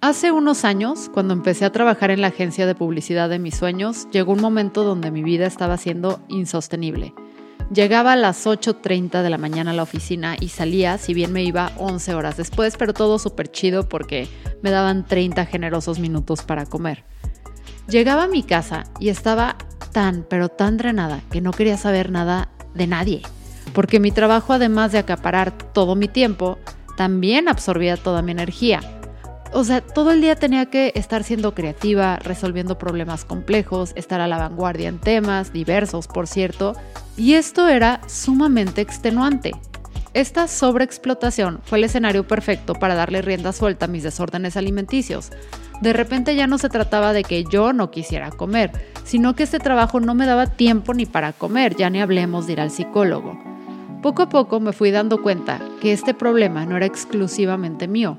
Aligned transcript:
Hace 0.00 0.30
unos 0.30 0.64
años, 0.64 1.10
cuando 1.12 1.34
empecé 1.34 1.64
a 1.64 1.72
trabajar 1.72 2.12
en 2.12 2.20
la 2.20 2.28
agencia 2.28 2.66
de 2.66 2.76
publicidad 2.76 3.28
de 3.28 3.40
mis 3.40 3.56
sueños, 3.56 4.06
llegó 4.12 4.32
un 4.32 4.40
momento 4.40 4.84
donde 4.84 5.10
mi 5.10 5.24
vida 5.24 5.44
estaba 5.44 5.76
siendo 5.76 6.20
insostenible. 6.28 7.14
Llegaba 7.74 8.12
a 8.12 8.16
las 8.16 8.46
8.30 8.46 9.22
de 9.22 9.28
la 9.28 9.38
mañana 9.38 9.72
a 9.72 9.74
la 9.74 9.82
oficina 9.82 10.36
y 10.38 10.50
salía, 10.50 10.98
si 10.98 11.14
bien 11.14 11.32
me 11.32 11.42
iba 11.42 11.72
11 11.78 12.14
horas 12.14 12.36
después, 12.36 12.76
pero 12.76 12.94
todo 12.94 13.18
súper 13.18 13.50
chido 13.50 13.88
porque 13.88 14.28
me 14.62 14.70
daban 14.70 15.04
30 15.04 15.46
generosos 15.46 15.98
minutos 15.98 16.42
para 16.42 16.64
comer. 16.64 17.02
Llegaba 17.88 18.24
a 18.24 18.28
mi 18.28 18.44
casa 18.44 18.84
y 19.00 19.08
estaba 19.08 19.56
tan, 19.90 20.24
pero 20.30 20.48
tan 20.48 20.76
drenada 20.76 21.22
que 21.32 21.40
no 21.40 21.50
quería 21.50 21.76
saber 21.76 22.12
nada 22.12 22.50
de 22.72 22.86
nadie, 22.86 23.22
porque 23.72 23.98
mi 23.98 24.12
trabajo, 24.12 24.52
además 24.52 24.92
de 24.92 24.98
acaparar 24.98 25.58
todo 25.72 25.96
mi 25.96 26.06
tiempo, 26.06 26.56
también 26.96 27.48
absorbía 27.48 27.96
toda 27.96 28.22
mi 28.22 28.30
energía 28.30 28.97
o 29.52 29.64
sea, 29.64 29.80
todo 29.80 30.12
el 30.12 30.20
día 30.20 30.36
tenía 30.36 30.66
que 30.66 30.92
estar 30.94 31.24
siendo 31.24 31.54
creativa, 31.54 32.16
resolviendo 32.16 32.78
problemas 32.78 33.24
complejos, 33.24 33.92
estar 33.96 34.20
a 34.20 34.28
la 34.28 34.38
vanguardia 34.38 34.88
en 34.88 34.98
temas 34.98 35.52
diversos, 35.52 36.06
por 36.06 36.26
cierto, 36.26 36.74
y 37.16 37.34
esto 37.34 37.68
era 37.68 38.00
sumamente 38.06 38.80
extenuante. 38.80 39.52
Esta 40.14 40.48
sobreexplotación 40.48 41.60
fue 41.64 41.78
el 41.78 41.84
escenario 41.84 42.26
perfecto 42.26 42.74
para 42.74 42.94
darle 42.94 43.22
rienda 43.22 43.52
suelta 43.52 43.84
a 43.84 43.88
mis 43.88 44.02
desórdenes 44.02 44.56
alimenticios. 44.56 45.30
De 45.80 45.92
repente 45.92 46.34
ya 46.34 46.46
no 46.46 46.58
se 46.58 46.68
trataba 46.68 47.12
de 47.12 47.22
que 47.24 47.44
yo 47.44 47.72
no 47.72 47.90
quisiera 47.90 48.30
comer, 48.30 48.72
sino 49.04 49.34
que 49.34 49.44
este 49.44 49.58
trabajo 49.58 50.00
no 50.00 50.14
me 50.14 50.26
daba 50.26 50.46
tiempo 50.46 50.92
ni 50.94 51.06
para 51.06 51.32
comer, 51.32 51.76
ya 51.76 51.88
ni 51.90 52.00
hablemos 52.00 52.46
de 52.46 52.54
ir 52.54 52.60
al 52.60 52.70
psicólogo. 52.70 53.38
Poco 54.02 54.22
a 54.22 54.28
poco 54.28 54.60
me 54.60 54.72
fui 54.72 54.90
dando 54.90 55.22
cuenta 55.22 55.60
que 55.80 55.92
este 55.92 56.14
problema 56.14 56.66
no 56.66 56.76
era 56.76 56.86
exclusivamente 56.86 57.86
mío, 57.88 58.18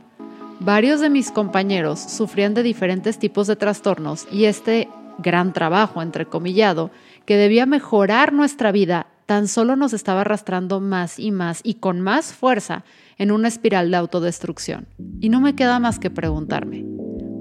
Varios 0.59 0.99
de 0.99 1.09
mis 1.09 1.31
compañeros 1.31 1.99
sufrían 1.99 2.53
de 2.53 2.63
diferentes 2.63 3.17
tipos 3.17 3.47
de 3.47 3.55
trastornos 3.55 4.27
y 4.29 4.45
este 4.45 4.89
gran 5.17 5.53
trabajo, 5.53 6.01
entrecomillado, 6.01 6.91
que 7.25 7.37
debía 7.37 7.65
mejorar 7.65 8.33
nuestra 8.33 8.73
vida, 8.73 9.07
tan 9.25 9.47
solo 9.47 9.77
nos 9.77 9.93
estaba 9.93 10.21
arrastrando 10.21 10.81
más 10.81 11.17
y 11.17 11.31
más 11.31 11.61
y 11.63 11.75
con 11.75 12.01
más 12.01 12.33
fuerza 12.33 12.83
en 13.17 13.31
una 13.31 13.47
espiral 13.47 13.89
de 13.89 13.97
autodestrucción. 13.97 14.87
Y 15.21 15.29
no 15.29 15.39
me 15.39 15.55
queda 15.55 15.79
más 15.79 15.97
que 15.97 16.09
preguntarme, 16.09 16.85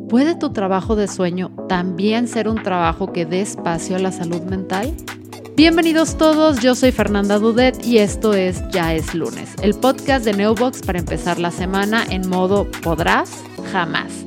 ¿puede 0.09 0.37
tu 0.37 0.53
trabajo 0.53 0.95
de 0.95 1.09
sueño 1.09 1.51
también 1.69 2.29
ser 2.29 2.48
un 2.48 2.62
trabajo 2.62 3.12
que 3.12 3.27
dé 3.27 3.41
espacio 3.41 3.97
a 3.97 4.01
la 4.01 4.12
salud 4.12 4.42
mental? 4.42 4.95
Bienvenidos 5.59 6.17
todos, 6.17 6.61
yo 6.61 6.77
soy 6.77 6.92
Fernanda 6.92 7.41
Dudet 7.41 7.84
y 7.84 7.98
esto 7.98 8.33
es 8.33 8.62
Ya 8.69 8.95
es 8.95 9.12
lunes, 9.12 9.56
el 9.61 9.75
podcast 9.75 10.25
de 10.25 10.33
Neobox 10.33 10.83
para 10.83 11.01
empezar 11.01 11.41
la 11.41 11.51
semana 11.51 12.05
en 12.09 12.28
modo 12.28 12.70
podrás 12.84 13.42
jamás. 13.73 14.25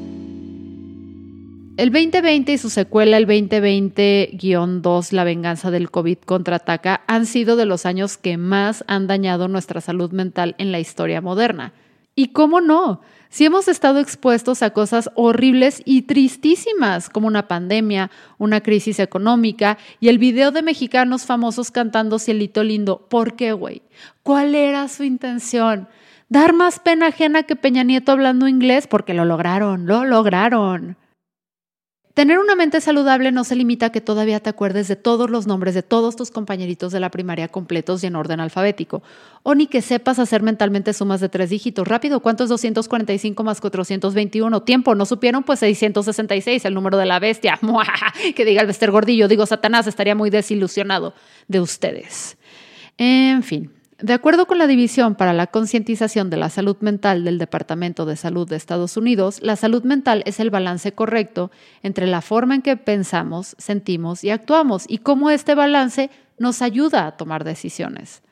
El 1.78 1.94
2020 1.94 2.52
y 2.52 2.58
su 2.58 2.70
secuela, 2.70 3.16
el 3.16 3.28
2020-2, 3.28 5.14
La 5.14 5.24
venganza 5.24 5.72
del 5.72 5.90
COVID 5.90 6.18
contraataca, 6.18 7.00
han 7.08 7.26
sido 7.26 7.56
de 7.56 7.66
los 7.66 7.86
años 7.86 8.18
que 8.18 8.36
más 8.36 8.84
han 8.88 9.08
dañado 9.08 9.48
nuestra 9.48 9.80
salud 9.80 10.12
mental 10.12 10.56
en 10.58 10.74
la 10.74 10.82
historia 10.82 11.22
moderna. 11.22 11.72
¿Y 12.14 12.34
cómo 12.34 12.59
no? 12.59 13.00
Si 13.32 13.46
hemos 13.46 13.70
estado 13.70 14.00
expuestos 14.00 14.62
a 14.62 14.72
cosas 14.72 15.10
horribles 15.16 15.82
y 15.86 16.02
tristísimas, 16.02 17.10
como 17.10 17.28
una 17.28 17.48
pandemia, 17.48 18.12
una 18.38 18.60
crisis 18.60 19.00
económica 19.00 19.78
y 20.02 20.10
el 20.10 20.18
video 20.18 20.52
de 20.52 20.62
mexicanos 20.62 21.26
famosos 21.26 21.72
cantando 21.72 22.20
Cielito 22.20 22.62
Lindo. 22.62 23.08
¿Por 23.09 23.38
qué, 23.38 23.54
güey? 23.54 23.84
¿Cuál 24.22 24.54
era 24.54 24.90
su 24.90 25.06
intención? 25.06 25.88
¿Dar 26.28 26.52
más 26.52 26.80
pena 26.80 27.08
ajena 27.08 27.44
que 27.44 27.56
Peña 27.56 27.84
Nieto 27.84 28.12
hablando 28.12 28.50
inglés? 28.50 28.86
Porque 28.88 29.14
lo 29.14 29.24
lograron, 29.24 29.86
lo 29.86 30.04
lograron. 30.04 30.98
Tener 32.14 32.40
una 32.40 32.56
mente 32.56 32.81
saludable 32.81 33.31
no 33.31 33.45
se 33.45 33.56
limita 33.56 33.88
a 33.88 33.92
que 33.92 34.02
todavía 34.02 34.42
te 34.42 34.50
acuerdes 34.50 34.90
de 34.90 34.97
todos 34.97 35.30
los 35.30 35.47
nombres 35.47 35.74
de 35.74 35.81
todos 35.81 36.18
tus 36.18 36.30
compañeritos 36.30 36.91
de 36.91 37.00
la 37.00 37.09
primaria 37.09 37.47
completos 37.47 38.03
y 38.03 38.08
en 38.08 38.18
orden 38.18 38.41
alfabético, 38.41 39.02
o 39.44 39.56
ni 39.56 39.68
que 39.68 39.81
sepas 39.81 40.19
hacer 40.19 40.41
mentalmente 40.41 40.91
sumas 40.94 41.22
de 41.22 41.30
tres 41.30 41.50
dígitos. 41.50 41.88
Rápido, 41.88 42.19
¿cuánto 42.19 42.44
es 42.44 42.50
245 42.50 43.44
más 43.44 43.62
421? 43.62 44.62
Tiempo, 44.63 44.94
¿no 44.94 45.06
supieron? 45.06 45.44
Pues 45.44 45.59
666, 45.59 46.66
el 46.66 46.74
número 46.74 46.97
de 46.97 47.06
la 47.06 47.19
bestia. 47.19 47.58
que 48.36 48.46
diga 48.46 48.62
el 48.62 48.68
Bester 48.68 48.91
Gordillo, 48.91 49.30
digo 49.30 49.46
Satanás, 49.46 49.88
estaría 49.88 50.16
muy 50.16 50.30
desilusionado 50.30 51.13
de 51.47 51.62
ustedes. 51.62 52.38
En 52.97 53.41
fin, 53.41 53.72
de 54.01 54.13
acuerdo 54.13 54.47
con 54.47 54.57
la 54.57 54.67
División 54.67 55.16
para 55.16 55.34
la 55.34 55.47
Concientización 55.47 56.29
de 56.29 56.38
la 56.38 56.50
Salud 56.50 56.78
Mental 56.79 57.23
del 57.23 57.38
Departamento 57.38 58.06
de 58.06 58.16
Salud 58.16 58.47
de 58.47 58.56
Estados 58.56 58.97
Unidos, 58.97 59.39
la 59.44 59.56
salud 59.56 59.84
mental 59.84 60.23
es 60.25 60.39
el 60.39 60.50
balance 60.50 60.94
correcto 60.94 61.51
entre 61.84 62.07
la 62.07 62.22
forma 62.22 62.56
en 62.56 62.62
que 62.63 62.78
pensamos, 62.78 63.56
sentimos 63.59 64.23
y 64.23 64.31
actuamos 64.31 64.85
y 64.88 65.00
cómo 65.00 65.29
este 65.29 65.53
balance 65.53 66.09
nos 66.39 66.62
ayuda 66.63 67.06
a 67.06 67.17
tomar 67.17 67.44
decisiones. 67.44 68.23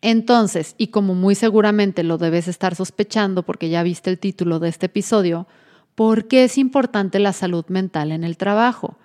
Entonces, 0.00 0.76
y 0.78 0.88
como 0.88 1.14
muy 1.14 1.34
seguramente 1.34 2.04
lo 2.04 2.16
debes 2.16 2.46
estar 2.46 2.74
sospechando 2.74 3.42
porque 3.42 3.68
ya 3.68 3.82
viste 3.82 4.10
el 4.10 4.18
título 4.18 4.60
de 4.60 4.68
este 4.68 4.86
episodio, 4.86 5.46
¿por 5.94 6.28
qué 6.28 6.44
es 6.44 6.56
importante 6.56 7.18
la 7.18 7.32
salud 7.32 7.66
mental 7.68 8.12
en 8.12 8.22
el 8.22 8.36
trabajo? 8.36 8.96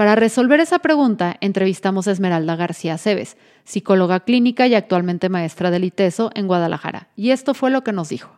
Para 0.00 0.14
resolver 0.14 0.60
esa 0.60 0.78
pregunta, 0.78 1.36
entrevistamos 1.42 2.08
a 2.08 2.12
Esmeralda 2.12 2.56
García 2.56 2.96
Cebes, 2.96 3.36
psicóloga 3.64 4.20
clínica 4.20 4.66
y 4.66 4.74
actualmente 4.74 5.28
maestra 5.28 5.70
del 5.70 5.84
ITESO 5.84 6.30
en 6.34 6.46
Guadalajara. 6.46 7.08
Y 7.16 7.32
esto 7.32 7.52
fue 7.52 7.70
lo 7.70 7.84
que 7.84 7.92
nos 7.92 8.08
dijo. 8.08 8.30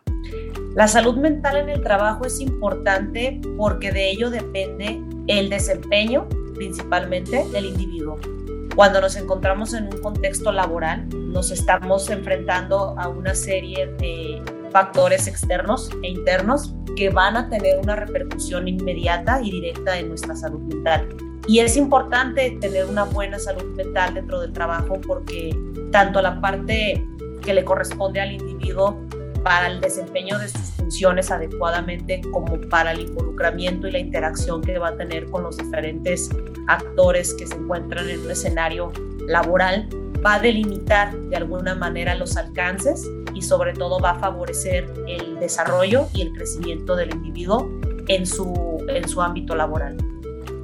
La 0.75 0.89
salud 0.89 1.15
mental 1.15 1.55
en 1.55 1.69
el 1.69 1.81
trabajo 1.81 2.25
es 2.25 2.41
importante 2.41 3.39
porque 3.57 3.93
de 3.93 4.11
ello 4.11 4.29
depende 4.29 5.01
el 5.27 5.49
desempeño 5.49 6.27
principalmente 6.53 7.47
del 7.53 7.67
individuo. 7.67 8.19
Cuando 8.75 8.99
nos 8.99 9.15
encontramos 9.15 9.73
en 9.73 9.85
un 9.85 10.01
contexto 10.01 10.51
laboral, 10.51 11.07
nos 11.31 11.49
estamos 11.49 12.09
enfrentando 12.09 12.99
a 12.99 13.07
una 13.07 13.35
serie 13.35 13.87
de 13.99 14.41
factores 14.69 15.27
externos 15.27 15.89
e 16.03 16.09
internos 16.09 16.75
que 16.97 17.09
van 17.09 17.37
a 17.37 17.47
tener 17.47 17.79
una 17.79 17.95
repercusión 17.95 18.67
inmediata 18.67 19.41
y 19.41 19.49
directa 19.49 19.97
en 19.97 20.09
nuestra 20.09 20.35
salud 20.35 20.59
mental. 20.59 21.07
Y 21.47 21.59
es 21.59 21.75
importante 21.75 22.57
tener 22.61 22.85
una 22.85 23.03
buena 23.03 23.37
salud 23.37 23.75
mental 23.75 24.13
dentro 24.13 24.39
del 24.39 24.53
trabajo 24.53 24.99
porque 25.05 25.55
tanto 25.91 26.21
la 26.21 26.39
parte 26.39 27.05
que 27.43 27.53
le 27.53 27.65
corresponde 27.65 28.21
al 28.21 28.31
individuo 28.31 28.97
para 29.43 29.67
el 29.67 29.81
desempeño 29.81 30.39
de 30.39 30.47
sus 30.47 30.61
funciones 30.77 31.29
adecuadamente 31.29 32.21
como 32.31 32.59
para 32.69 32.93
el 32.93 33.01
involucramiento 33.01 33.87
y 33.87 33.91
la 33.91 33.99
interacción 33.99 34.61
que 34.61 34.77
va 34.77 34.89
a 34.89 34.97
tener 34.97 35.29
con 35.29 35.43
los 35.43 35.57
diferentes 35.57 36.29
actores 36.67 37.33
que 37.33 37.45
se 37.45 37.55
encuentran 37.55 38.09
en 38.09 38.21
un 38.21 38.31
escenario 38.31 38.93
laboral, 39.27 39.89
va 40.25 40.35
a 40.35 40.39
delimitar 40.39 41.13
de 41.13 41.35
alguna 41.35 41.75
manera 41.75 42.15
los 42.15 42.37
alcances 42.37 43.05
y 43.33 43.41
sobre 43.41 43.73
todo 43.73 43.99
va 43.99 44.11
a 44.11 44.19
favorecer 44.19 44.89
el 45.07 45.37
desarrollo 45.39 46.07
y 46.13 46.21
el 46.21 46.31
crecimiento 46.31 46.95
del 46.95 47.11
individuo 47.13 47.69
en 48.07 48.25
su, 48.25 48.85
en 48.87 49.07
su 49.07 49.21
ámbito 49.21 49.55
laboral. 49.55 49.97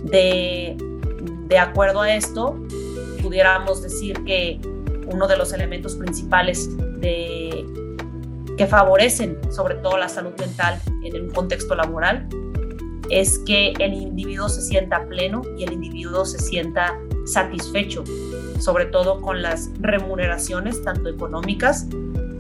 De, 0.04 0.78
acuerdo 1.60 2.02
a 2.02 2.14
esto, 2.14 2.60
pudiéramos 3.22 3.82
decir 3.82 4.24
que 4.24 4.60
uno 5.12 5.28
de 5.28 5.38
los 5.38 5.52
elementos 5.54 5.96
principales 5.96 6.70
de, 7.00 7.66
que 8.58 8.68
favorecen 8.68 9.38
sobre 9.52 9.76
todo 9.76 9.98
la 9.98 10.10
salud 10.10 10.34
mental 10.40 10.80
en 11.04 11.24
un 11.24 11.30
contexto 11.32 11.76
laboral 11.76 12.28
es 13.10 13.40
que 13.40 13.74
el 13.80 13.94
individuo 13.94 14.50
se 14.50 14.62
sienta 14.62 15.08
pleno 15.08 15.42
y 15.58 15.64
el 15.64 15.74
individuo 15.74 16.26
se 16.26 16.38
sienta 16.40 17.00
satisfecho, 17.26 18.04
sobre 18.60 18.86
todo 18.86 19.22
con 19.22 19.42
las 19.42 19.72
remuneraciones 19.80 20.84
tanto 20.84 21.10
económicas 21.10 21.88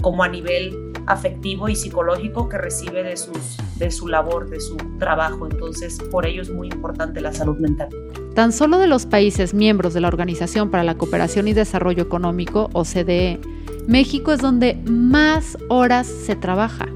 como 0.01 0.23
a 0.23 0.27
nivel 0.27 0.93
afectivo 1.07 1.69
y 1.69 1.75
psicológico 1.75 2.49
que 2.49 2.57
recibe 2.57 3.03
de, 3.03 3.17
sus, 3.17 3.57
de 3.79 3.89
su 3.89 4.07
labor, 4.07 4.47
de 4.49 4.59
su 4.59 4.77
trabajo. 4.99 5.47
Entonces, 5.49 5.97
por 6.11 6.27
ello 6.27 6.41
es 6.41 6.51
muy 6.51 6.67
importante 6.67 7.21
la 7.21 7.31
salud 7.33 7.57
mental. 7.57 7.87
Tan 8.35 8.51
solo 8.51 8.77
de 8.77 8.87
los 8.87 9.05
países 9.05 9.53
miembros 9.53 9.93
de 9.93 10.01
la 10.01 10.09
Organización 10.09 10.69
para 10.69 10.83
la 10.83 10.97
Cooperación 10.97 11.47
y 11.47 11.53
Desarrollo 11.53 12.03
Económico, 12.03 12.69
OCDE, 12.73 13.39
México 13.87 14.33
es 14.33 14.39
donde 14.39 14.75
más 14.85 15.57
horas 15.69 16.05
se 16.05 16.35
trabaja, 16.35 16.89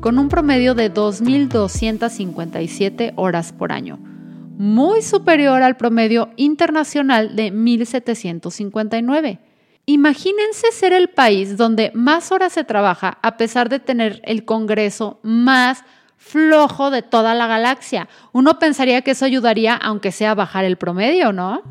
con 0.00 0.18
un 0.18 0.28
promedio 0.28 0.74
de 0.74 0.92
2.257 0.92 3.12
horas 3.16 3.54
por 3.54 3.72
año, 3.72 3.98
muy 4.58 5.00
superior 5.00 5.62
al 5.62 5.78
promedio 5.78 6.28
internacional 6.36 7.34
de 7.34 7.50
1.759. 7.50 9.38
Imagínense 9.86 10.72
ser 10.72 10.92
el 10.92 11.08
país 11.08 11.56
donde 11.56 11.90
más 11.94 12.30
horas 12.32 12.52
se 12.52 12.64
trabaja 12.64 13.18
a 13.22 13.36
pesar 13.36 13.68
de 13.68 13.80
tener 13.80 14.22
el 14.24 14.44
Congreso 14.44 15.20
más 15.22 15.84
flojo 16.24 16.90
de 16.90 17.02
toda 17.02 17.34
la 17.34 17.46
galaxia. 17.46 18.08
Uno 18.32 18.58
pensaría 18.58 19.02
que 19.02 19.10
eso 19.12 19.24
ayudaría, 19.24 19.76
aunque 19.76 20.10
sea 20.10 20.30
a 20.30 20.34
bajar 20.34 20.64
el 20.64 20.76
promedio, 20.76 21.32
¿no? 21.32 21.62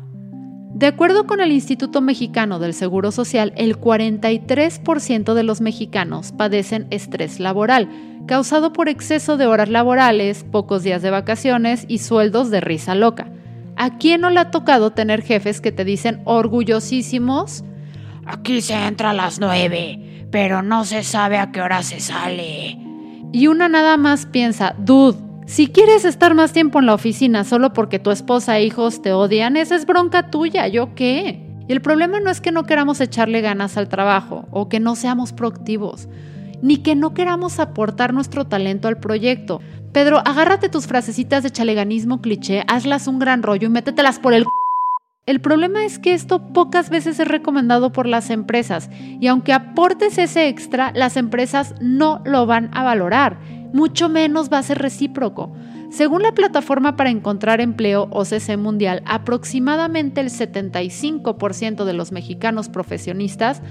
De 0.74 0.86
acuerdo 0.86 1.26
con 1.26 1.40
el 1.40 1.52
Instituto 1.52 2.00
Mexicano 2.00 2.58
del 2.58 2.72
Seguro 2.72 3.12
Social, 3.12 3.52
el 3.56 3.78
43% 3.78 5.34
de 5.34 5.42
los 5.42 5.60
mexicanos 5.60 6.32
padecen 6.32 6.86
estrés 6.90 7.40
laboral, 7.40 7.88
causado 8.26 8.72
por 8.72 8.88
exceso 8.88 9.36
de 9.36 9.46
horas 9.46 9.68
laborales, 9.68 10.44
pocos 10.44 10.82
días 10.82 11.02
de 11.02 11.10
vacaciones 11.10 11.84
y 11.88 11.98
sueldos 11.98 12.50
de 12.50 12.60
risa 12.60 12.94
loca. 12.94 13.28
¿A 13.76 13.98
quién 13.98 14.20
no 14.20 14.30
le 14.30 14.40
ha 14.40 14.50
tocado 14.50 14.92
tener 14.92 15.22
jefes 15.22 15.60
que 15.60 15.72
te 15.72 15.84
dicen 15.84 16.22
orgullosísimos? 16.24 17.64
Aquí 18.24 18.60
se 18.60 18.74
entra 18.74 19.10
a 19.10 19.14
las 19.14 19.40
nueve, 19.40 20.26
pero 20.30 20.62
no 20.62 20.84
se 20.84 21.02
sabe 21.02 21.38
a 21.38 21.50
qué 21.52 21.60
hora 21.60 21.82
se 21.82 22.00
sale. 22.00 22.93
Y 23.34 23.48
una 23.48 23.68
nada 23.68 23.96
más 23.96 24.26
piensa, 24.26 24.76
dude, 24.78 25.18
si 25.44 25.66
quieres 25.66 26.04
estar 26.04 26.36
más 26.36 26.52
tiempo 26.52 26.78
en 26.78 26.86
la 26.86 26.94
oficina 26.94 27.42
solo 27.42 27.72
porque 27.72 27.98
tu 27.98 28.12
esposa 28.12 28.56
e 28.58 28.64
hijos 28.64 29.02
te 29.02 29.12
odian, 29.12 29.56
esa 29.56 29.74
es 29.74 29.86
bronca 29.86 30.30
tuya, 30.30 30.68
¿yo 30.68 30.94
qué? 30.94 31.44
Y 31.66 31.72
el 31.72 31.80
problema 31.80 32.20
no 32.20 32.30
es 32.30 32.40
que 32.40 32.52
no 32.52 32.62
queramos 32.62 33.00
echarle 33.00 33.40
ganas 33.40 33.76
al 33.76 33.88
trabajo 33.88 34.46
o 34.52 34.68
que 34.68 34.78
no 34.78 34.94
seamos 34.94 35.32
proactivos, 35.32 36.06
ni 36.62 36.76
que 36.76 36.94
no 36.94 37.12
queramos 37.12 37.58
aportar 37.58 38.14
nuestro 38.14 38.44
talento 38.44 38.86
al 38.86 39.00
proyecto. 39.00 39.60
Pedro, 39.90 40.22
agárrate 40.24 40.68
tus 40.68 40.86
frasecitas 40.86 41.42
de 41.42 41.50
chaleganismo 41.50 42.20
cliché, 42.20 42.62
hazlas 42.68 43.08
un 43.08 43.18
gran 43.18 43.42
rollo 43.42 43.66
y 43.66 43.70
métetelas 43.70 44.20
por 44.20 44.32
el... 44.32 44.44
El 45.26 45.40
problema 45.40 45.86
es 45.86 45.98
que 45.98 46.12
esto 46.12 46.48
pocas 46.52 46.90
veces 46.90 47.18
es 47.18 47.26
recomendado 47.26 47.92
por 47.92 48.06
las 48.06 48.28
empresas 48.28 48.90
y 48.92 49.26
aunque 49.28 49.54
aportes 49.54 50.18
ese 50.18 50.48
extra, 50.48 50.92
las 50.94 51.16
empresas 51.16 51.74
no 51.80 52.20
lo 52.26 52.44
van 52.44 52.68
a 52.74 52.82
valorar, 52.82 53.38
mucho 53.72 54.10
menos 54.10 54.52
va 54.52 54.58
a 54.58 54.62
ser 54.62 54.78
recíproco. 54.78 55.56
Según 55.90 56.22
la 56.22 56.32
plataforma 56.32 56.96
para 56.96 57.08
encontrar 57.08 57.62
empleo 57.62 58.06
OCC 58.10 58.58
Mundial, 58.58 59.02
aproximadamente 59.06 60.20
el 60.20 60.28
75% 60.28 61.84
de 61.84 61.92
los 61.94 62.12
mexicanos 62.12 62.68
profesionistas 62.68 63.62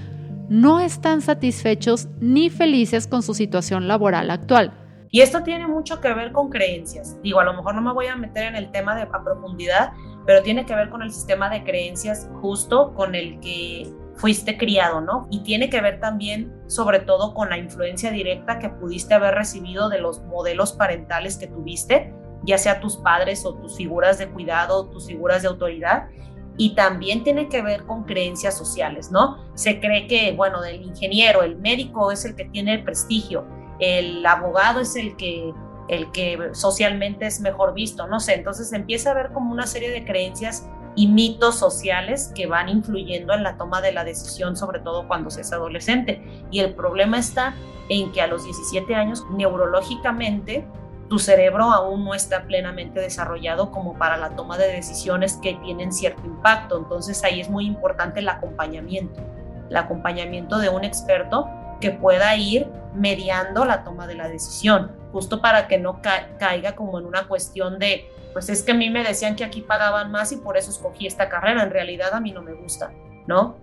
no 0.48 0.80
están 0.80 1.22
satisfechos 1.22 2.08
ni 2.18 2.50
felices 2.50 3.06
con 3.06 3.22
su 3.22 3.32
situación 3.32 3.86
laboral 3.86 4.30
actual. 4.30 4.72
Y 5.14 5.20
esto 5.20 5.44
tiene 5.44 5.68
mucho 5.68 6.00
que 6.00 6.12
ver 6.12 6.32
con 6.32 6.50
creencias. 6.50 7.16
Digo, 7.22 7.38
a 7.38 7.44
lo 7.44 7.54
mejor 7.54 7.76
no 7.76 7.82
me 7.82 7.92
voy 7.92 8.08
a 8.08 8.16
meter 8.16 8.46
en 8.46 8.56
el 8.56 8.72
tema 8.72 8.96
de, 8.96 9.02
a 9.02 9.22
profundidad, 9.22 9.92
pero 10.26 10.42
tiene 10.42 10.66
que 10.66 10.74
ver 10.74 10.90
con 10.90 11.02
el 11.02 11.12
sistema 11.12 11.50
de 11.50 11.64
creencias 11.64 12.28
justo 12.40 12.94
con 12.94 13.14
el 13.14 13.40
que 13.40 13.92
fuiste 14.16 14.56
criado, 14.56 15.00
¿no? 15.00 15.26
Y 15.30 15.40
tiene 15.40 15.68
que 15.68 15.80
ver 15.80 16.00
también, 16.00 16.52
sobre 16.66 17.00
todo, 17.00 17.34
con 17.34 17.50
la 17.50 17.58
influencia 17.58 18.10
directa 18.10 18.58
que 18.58 18.68
pudiste 18.68 19.14
haber 19.14 19.34
recibido 19.34 19.88
de 19.88 20.00
los 20.00 20.22
modelos 20.22 20.72
parentales 20.72 21.36
que 21.36 21.46
tuviste, 21.46 22.14
ya 22.44 22.58
sea 22.58 22.80
tus 22.80 22.96
padres 22.96 23.44
o 23.44 23.54
tus 23.54 23.76
figuras 23.76 24.18
de 24.18 24.28
cuidado, 24.28 24.88
tus 24.90 25.06
figuras 25.06 25.42
de 25.42 25.48
autoridad. 25.48 26.08
Y 26.56 26.76
también 26.76 27.24
tiene 27.24 27.48
que 27.48 27.62
ver 27.62 27.84
con 27.84 28.04
creencias 28.04 28.56
sociales, 28.56 29.10
¿no? 29.10 29.38
Se 29.54 29.80
cree 29.80 30.06
que, 30.06 30.32
bueno, 30.32 30.62
el 30.62 30.82
ingeniero, 30.82 31.42
el 31.42 31.56
médico 31.56 32.12
es 32.12 32.24
el 32.24 32.36
que 32.36 32.44
tiene 32.44 32.74
el 32.74 32.84
prestigio, 32.84 33.44
el 33.80 34.24
abogado 34.24 34.80
es 34.80 34.94
el 34.94 35.16
que 35.16 35.52
el 35.88 36.10
que 36.12 36.50
socialmente 36.52 37.26
es 37.26 37.40
mejor 37.40 37.74
visto, 37.74 38.06
no 38.06 38.20
sé, 38.20 38.34
entonces 38.34 38.72
empieza 38.72 39.10
a 39.10 39.14
ver 39.14 39.32
como 39.32 39.52
una 39.52 39.66
serie 39.66 39.90
de 39.90 40.04
creencias 40.04 40.68
y 40.96 41.08
mitos 41.08 41.56
sociales 41.56 42.32
que 42.34 42.46
van 42.46 42.68
influyendo 42.68 43.34
en 43.34 43.42
la 43.42 43.56
toma 43.56 43.80
de 43.80 43.92
la 43.92 44.04
decisión, 44.04 44.56
sobre 44.56 44.78
todo 44.78 45.08
cuando 45.08 45.30
se 45.30 45.40
es 45.40 45.52
adolescente. 45.52 46.22
Y 46.50 46.60
el 46.60 46.74
problema 46.74 47.18
está 47.18 47.54
en 47.88 48.12
que 48.12 48.20
a 48.20 48.26
los 48.26 48.44
17 48.44 48.94
años, 48.94 49.24
neurológicamente, 49.30 50.66
tu 51.08 51.18
cerebro 51.18 51.70
aún 51.70 52.04
no 52.04 52.14
está 52.14 52.44
plenamente 52.44 53.00
desarrollado 53.00 53.70
como 53.70 53.98
para 53.98 54.16
la 54.16 54.30
toma 54.36 54.56
de 54.56 54.68
decisiones 54.68 55.38
que 55.42 55.54
tienen 55.54 55.92
cierto 55.92 56.24
impacto. 56.24 56.78
Entonces 56.78 57.22
ahí 57.24 57.40
es 57.40 57.50
muy 57.50 57.66
importante 57.66 58.20
el 58.20 58.28
acompañamiento, 58.28 59.20
el 59.68 59.76
acompañamiento 59.76 60.58
de 60.58 60.70
un 60.70 60.84
experto 60.84 61.48
que 61.84 61.90
pueda 61.90 62.34
ir 62.34 62.66
mediando 62.94 63.66
la 63.66 63.84
toma 63.84 64.06
de 64.06 64.14
la 64.14 64.26
decisión, 64.26 64.92
justo 65.12 65.42
para 65.42 65.68
que 65.68 65.76
no 65.76 66.00
caiga 66.00 66.74
como 66.74 66.98
en 66.98 67.04
una 67.04 67.28
cuestión 67.28 67.78
de, 67.78 68.10
pues 68.32 68.48
es 68.48 68.62
que 68.62 68.72
a 68.72 68.74
mí 68.74 68.88
me 68.88 69.04
decían 69.04 69.36
que 69.36 69.44
aquí 69.44 69.60
pagaban 69.60 70.10
más 70.10 70.32
y 70.32 70.36
por 70.36 70.56
eso 70.56 70.70
escogí 70.70 71.06
esta 71.06 71.28
carrera, 71.28 71.62
en 71.62 71.70
realidad 71.70 72.14
a 72.14 72.20
mí 72.20 72.32
no 72.32 72.40
me 72.40 72.54
gusta, 72.54 72.90
¿no? 73.26 73.56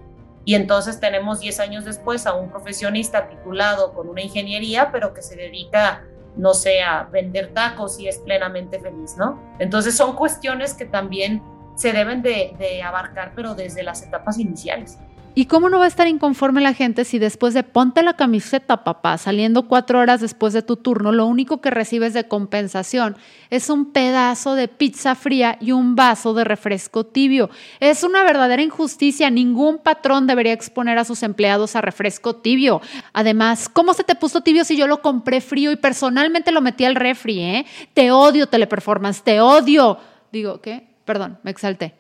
Y 0.46 0.54
entonces 0.54 1.00
tenemos 1.00 1.40
10 1.40 1.60
años 1.62 1.84
después 1.84 2.28
a 2.28 2.36
un 2.36 2.52
profesionista 2.52 3.28
titulado 3.28 3.92
con 3.96 4.08
una 4.08 4.22
ingeniería, 4.22 4.92
pero 4.92 5.16
que 5.16 5.24
se 5.24 5.36
dedica, 5.36 6.04
no 6.36 6.54
sé, 6.54 6.84
a 6.84 7.06
vender 7.06 7.56
tacos 7.56 8.00
y 8.00 8.08
es 8.08 8.20
plenamente 8.20 8.80
feliz, 8.80 9.18
¿no? 9.18 9.42
Entonces 9.58 9.98
son 9.98 10.16
cuestiones 10.16 10.76
que 10.76 10.86
también 10.86 11.42
se 11.76 11.92
deben 11.92 12.22
de, 12.22 12.54
de 12.60 12.84
abarcar, 12.84 13.32
pero 13.36 13.56
desde 13.56 13.82
las 13.82 14.04
etapas 14.04 14.38
iniciales. 14.38 15.00
¿Y 15.34 15.46
cómo 15.46 15.70
no 15.70 15.80
va 15.80 15.86
a 15.86 15.88
estar 15.88 16.10
inconforme 16.10 16.60
la 16.60 16.74
gente 16.74 17.06
si 17.06 17.18
después 17.18 17.54
de 17.54 17.64
ponte 17.64 18.04
la 18.04 18.18
camiseta, 18.18 18.84
papá, 18.84 19.18
saliendo 19.18 19.70
cuatro 19.70 20.00
horas 20.00 20.20
después 20.20 20.52
de 20.52 20.62
tu 20.62 20.76
turno, 20.76 21.14
lo 21.14 21.26
único 21.26 21.62
que 21.62 21.70
recibes 21.70 22.14
de 22.14 22.28
compensación 22.28 23.16
es 23.50 23.70
un 23.70 23.94
pedazo 23.94 24.56
de 24.56 24.68
pizza 24.68 25.16
fría 25.16 25.58
y 25.62 25.72
un 25.72 25.96
vaso 25.96 26.34
de 26.34 26.44
refresco 26.44 27.06
tibio? 27.06 27.50
Es 27.80 28.04
una 28.04 28.24
verdadera 28.24 28.62
injusticia. 28.62 29.30
Ningún 29.30 29.78
patrón 29.78 30.28
debería 30.28 30.52
exponer 30.52 30.98
a 30.98 31.06
sus 31.06 31.24
empleados 31.24 31.78
a 31.78 31.82
refresco 31.82 32.36
tibio. 32.36 32.82
Además, 33.14 33.70
¿cómo 33.70 33.94
se 33.94 34.04
te 34.04 34.16
puso 34.16 34.42
tibio 34.42 34.66
si 34.66 34.76
yo 34.76 34.86
lo 34.86 35.02
compré 35.02 35.40
frío 35.40 35.72
y 35.72 35.78
personalmente 35.78 36.52
lo 36.52 36.60
metí 36.60 36.84
al 36.84 36.96
refri, 36.96 37.40
eh? 37.40 37.66
Te 37.94 38.12
odio, 38.12 38.48
teleperformance, 38.48 39.24
te 39.24 39.40
odio. 39.40 39.98
Digo, 40.34 40.60
¿qué? 40.60 40.90
Perdón, 41.06 41.40
me 41.44 41.52
exalté. 41.52 41.96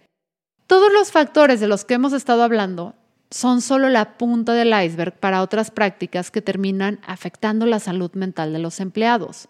Todos 0.67 0.91
los 0.91 1.13
factores 1.13 1.61
de 1.61 1.67
los 1.69 1.85
que 1.85 1.93
hemos 1.93 2.11
estado 2.11 2.43
hablando 2.43 2.95
son 3.31 3.61
solo 3.61 3.89
la 3.89 4.17
punta 4.17 4.53
del 4.53 4.73
iceberg 4.73 5.13
para 5.13 5.41
otras 5.41 5.71
prácticas 5.71 6.29
que 6.29 6.41
terminan 6.41 6.99
afectando 7.07 7.65
la 7.65 7.79
salud 7.79 8.11
mental 8.13 8.53
de 8.53 8.59
los 8.59 8.79
empleados. 8.79 9.47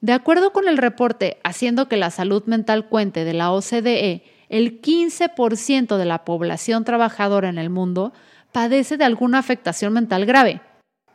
De 0.00 0.12
acuerdo 0.12 0.52
con 0.52 0.66
el 0.66 0.78
reporte 0.78 1.38
Haciendo 1.44 1.88
que 1.88 1.96
la 1.96 2.10
salud 2.10 2.44
mental 2.46 2.88
cuente 2.88 3.24
de 3.24 3.34
la 3.34 3.52
OCDE, 3.52 4.22
el 4.48 4.80
15% 4.80 5.96
de 5.98 6.04
la 6.04 6.24
población 6.24 6.84
trabajadora 6.84 7.48
en 7.48 7.58
el 7.58 7.68
mundo 7.68 8.12
padece 8.52 8.96
de 8.96 9.04
alguna 9.04 9.38
afectación 9.38 9.92
mental 9.92 10.24
grave. 10.24 10.62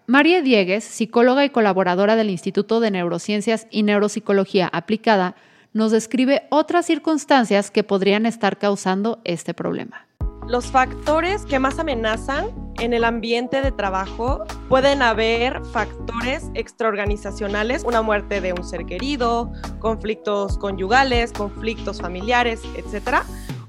María 0.06 0.42
Diegues, 0.42 0.84
psicóloga 0.84 1.46
y 1.46 1.50
colaboradora 1.50 2.16
del 2.16 2.30
Instituto 2.30 2.80
de 2.80 2.92
Neurociencias 2.92 3.68
y 3.72 3.84
Neuropsicología 3.84 4.70
Aplicada, 4.72 5.36
nos 5.72 5.92
describe 5.92 6.44
otras 6.50 6.86
circunstancias 6.86 7.72
que 7.72 7.84
podrían 7.84 8.26
estar 8.26 8.60
causando 8.60 9.22
este 9.24 9.54
problema. 9.54 10.06
Los 10.48 10.66
factores 10.68 11.46
que 11.46 11.58
más 11.58 11.80
amenazan 11.80 12.48
en 12.80 12.94
el 12.94 13.06
ambiente 13.06 13.62
de 13.62 13.72
trabajo 13.72 14.44
pueden 14.68 15.02
haber 15.02 15.64
factores 15.66 16.50
extraorganizacionales, 16.54 17.84
una 17.84 18.02
muerte 18.02 18.42
de 18.42 18.52
un 18.52 18.64
ser 18.64 18.86
querido, 18.86 19.52
conflictos 19.80 20.58
conyugales, 20.58 21.32
conflictos 21.32 22.02
familiares, 22.02 22.62
etcétera, 22.76 23.24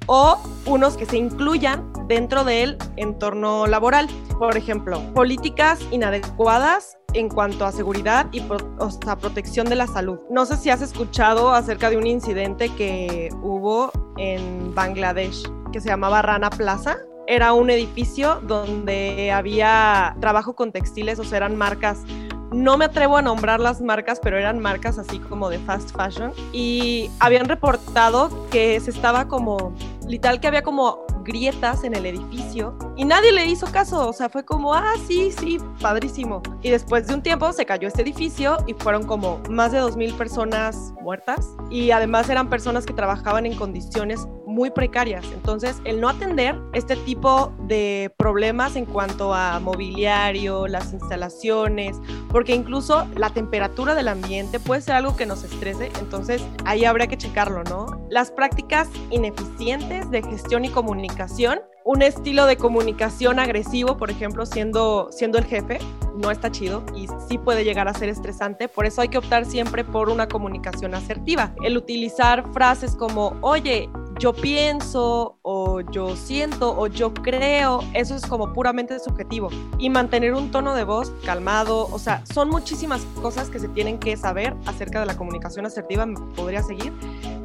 o 0.06 0.38
unos 0.66 0.96
que 0.96 1.06
se 1.06 1.16
incluyan 1.16 1.92
dentro 2.08 2.44
del 2.44 2.76
entorno 2.96 3.66
laboral. 3.66 4.08
Por 4.38 4.56
ejemplo, 4.56 5.00
políticas 5.14 5.78
inadecuadas 5.92 6.98
en 7.12 7.28
cuanto 7.28 7.64
a 7.64 7.72
seguridad 7.72 8.26
y 8.32 8.40
protección 8.40 9.68
de 9.68 9.76
la 9.76 9.86
salud. 9.86 10.18
No 10.28 10.44
sé 10.44 10.56
si 10.56 10.70
has 10.70 10.82
escuchado 10.82 11.52
acerca 11.54 11.88
de 11.88 11.96
un 11.96 12.06
incidente 12.06 12.68
que 12.70 13.28
hubo 13.42 13.92
en 14.16 14.74
Bangladesh 14.74 15.44
que 15.74 15.80
se 15.80 15.88
llamaba 15.88 16.22
Rana 16.22 16.50
Plaza. 16.50 16.98
Era 17.26 17.52
un 17.52 17.68
edificio 17.68 18.40
donde 18.46 19.32
había 19.32 20.16
trabajo 20.20 20.54
con 20.54 20.70
textiles, 20.70 21.18
o 21.18 21.24
sea, 21.24 21.38
eran 21.38 21.56
marcas 21.56 22.04
no 22.52 22.78
me 22.78 22.84
atrevo 22.84 23.16
a 23.16 23.22
nombrar 23.22 23.58
las 23.58 23.80
marcas, 23.80 24.20
pero 24.22 24.38
eran 24.38 24.60
marcas 24.60 24.96
así 24.96 25.18
como 25.18 25.50
de 25.50 25.58
fast 25.58 25.90
fashion. 25.90 26.32
Y 26.52 27.10
habían 27.18 27.48
reportado 27.48 28.48
que 28.50 28.78
se 28.78 28.90
estaba 28.90 29.26
como, 29.26 29.74
literal 30.06 30.38
que 30.38 30.46
había 30.46 30.62
como 30.62 31.04
grietas 31.24 31.82
en 31.82 31.94
el 31.94 32.06
edificio 32.06 32.78
y 32.96 33.04
nadie 33.04 33.32
le 33.32 33.46
hizo 33.46 33.66
caso, 33.72 34.08
o 34.08 34.12
sea, 34.12 34.28
fue 34.28 34.44
como, 34.44 34.74
ah, 34.74 34.92
sí, 35.08 35.32
sí, 35.32 35.58
padrísimo. 35.80 36.42
Y 36.62 36.70
después 36.70 37.06
de 37.06 37.14
un 37.14 37.22
tiempo 37.22 37.52
se 37.52 37.66
cayó 37.66 37.88
este 37.88 38.02
edificio 38.02 38.58
y 38.66 38.74
fueron 38.74 39.04
como 39.04 39.40
más 39.50 39.72
de 39.72 39.80
2.000 39.80 40.16
personas 40.16 40.92
muertas 41.00 41.48
y 41.70 41.90
además 41.90 42.28
eran 42.28 42.48
personas 42.48 42.86
que 42.86 42.92
trabajaban 42.92 43.46
en 43.46 43.56
condiciones 43.56 44.28
muy 44.54 44.70
precarias. 44.70 45.24
Entonces, 45.34 45.80
el 45.84 46.00
no 46.00 46.08
atender 46.08 46.56
este 46.72 46.96
tipo 46.96 47.52
de 47.66 48.12
problemas 48.16 48.76
en 48.76 48.86
cuanto 48.86 49.34
a 49.34 49.58
mobiliario, 49.58 50.66
las 50.68 50.92
instalaciones, 50.92 51.96
porque 52.30 52.54
incluso 52.54 53.06
la 53.16 53.30
temperatura 53.30 53.94
del 53.94 54.08
ambiente 54.08 54.60
puede 54.60 54.80
ser 54.80 54.94
algo 54.94 55.16
que 55.16 55.26
nos 55.26 55.42
estrese, 55.42 55.90
entonces 55.98 56.42
ahí 56.64 56.84
habría 56.84 57.08
que 57.08 57.18
checarlo, 57.18 57.64
¿no? 57.64 57.86
Las 58.08 58.30
prácticas 58.30 58.88
ineficientes 59.10 60.10
de 60.10 60.22
gestión 60.22 60.64
y 60.64 60.68
comunicación 60.68 61.60
un 61.86 62.00
estilo 62.00 62.46
de 62.46 62.56
comunicación 62.56 63.38
agresivo, 63.38 63.98
por 63.98 64.10
ejemplo, 64.10 64.46
siendo, 64.46 65.08
siendo 65.12 65.36
el 65.36 65.44
jefe, 65.44 65.78
no 66.16 66.30
está 66.30 66.50
chido 66.50 66.82
y 66.96 67.08
sí 67.28 67.36
puede 67.36 67.62
llegar 67.62 67.88
a 67.88 67.94
ser 67.94 68.08
estresante. 68.08 68.68
Por 68.68 68.86
eso 68.86 69.02
hay 69.02 69.08
que 69.08 69.18
optar 69.18 69.44
siempre 69.44 69.84
por 69.84 70.08
una 70.08 70.26
comunicación 70.26 70.94
asertiva. 70.94 71.54
El 71.62 71.76
utilizar 71.76 72.50
frases 72.54 72.96
como, 72.96 73.36
oye, 73.42 73.90
yo 74.18 74.32
pienso 74.32 75.38
o 75.42 75.80
yo 75.80 76.16
siento 76.16 76.76
o 76.76 76.86
yo 76.86 77.12
creo, 77.12 77.80
eso 77.94 78.14
es 78.14 78.26
como 78.26 78.52
puramente 78.52 78.98
subjetivo. 78.98 79.48
Y 79.78 79.90
mantener 79.90 80.34
un 80.34 80.50
tono 80.50 80.74
de 80.74 80.84
voz 80.84 81.12
calmado, 81.24 81.88
o 81.90 81.98
sea, 81.98 82.24
son 82.26 82.50
muchísimas 82.50 83.02
cosas 83.20 83.50
que 83.50 83.58
se 83.58 83.68
tienen 83.68 83.98
que 83.98 84.16
saber 84.16 84.54
acerca 84.66 85.00
de 85.00 85.06
la 85.06 85.16
comunicación 85.16 85.66
asertiva, 85.66 86.06
podría 86.36 86.62
seguir. 86.62 86.92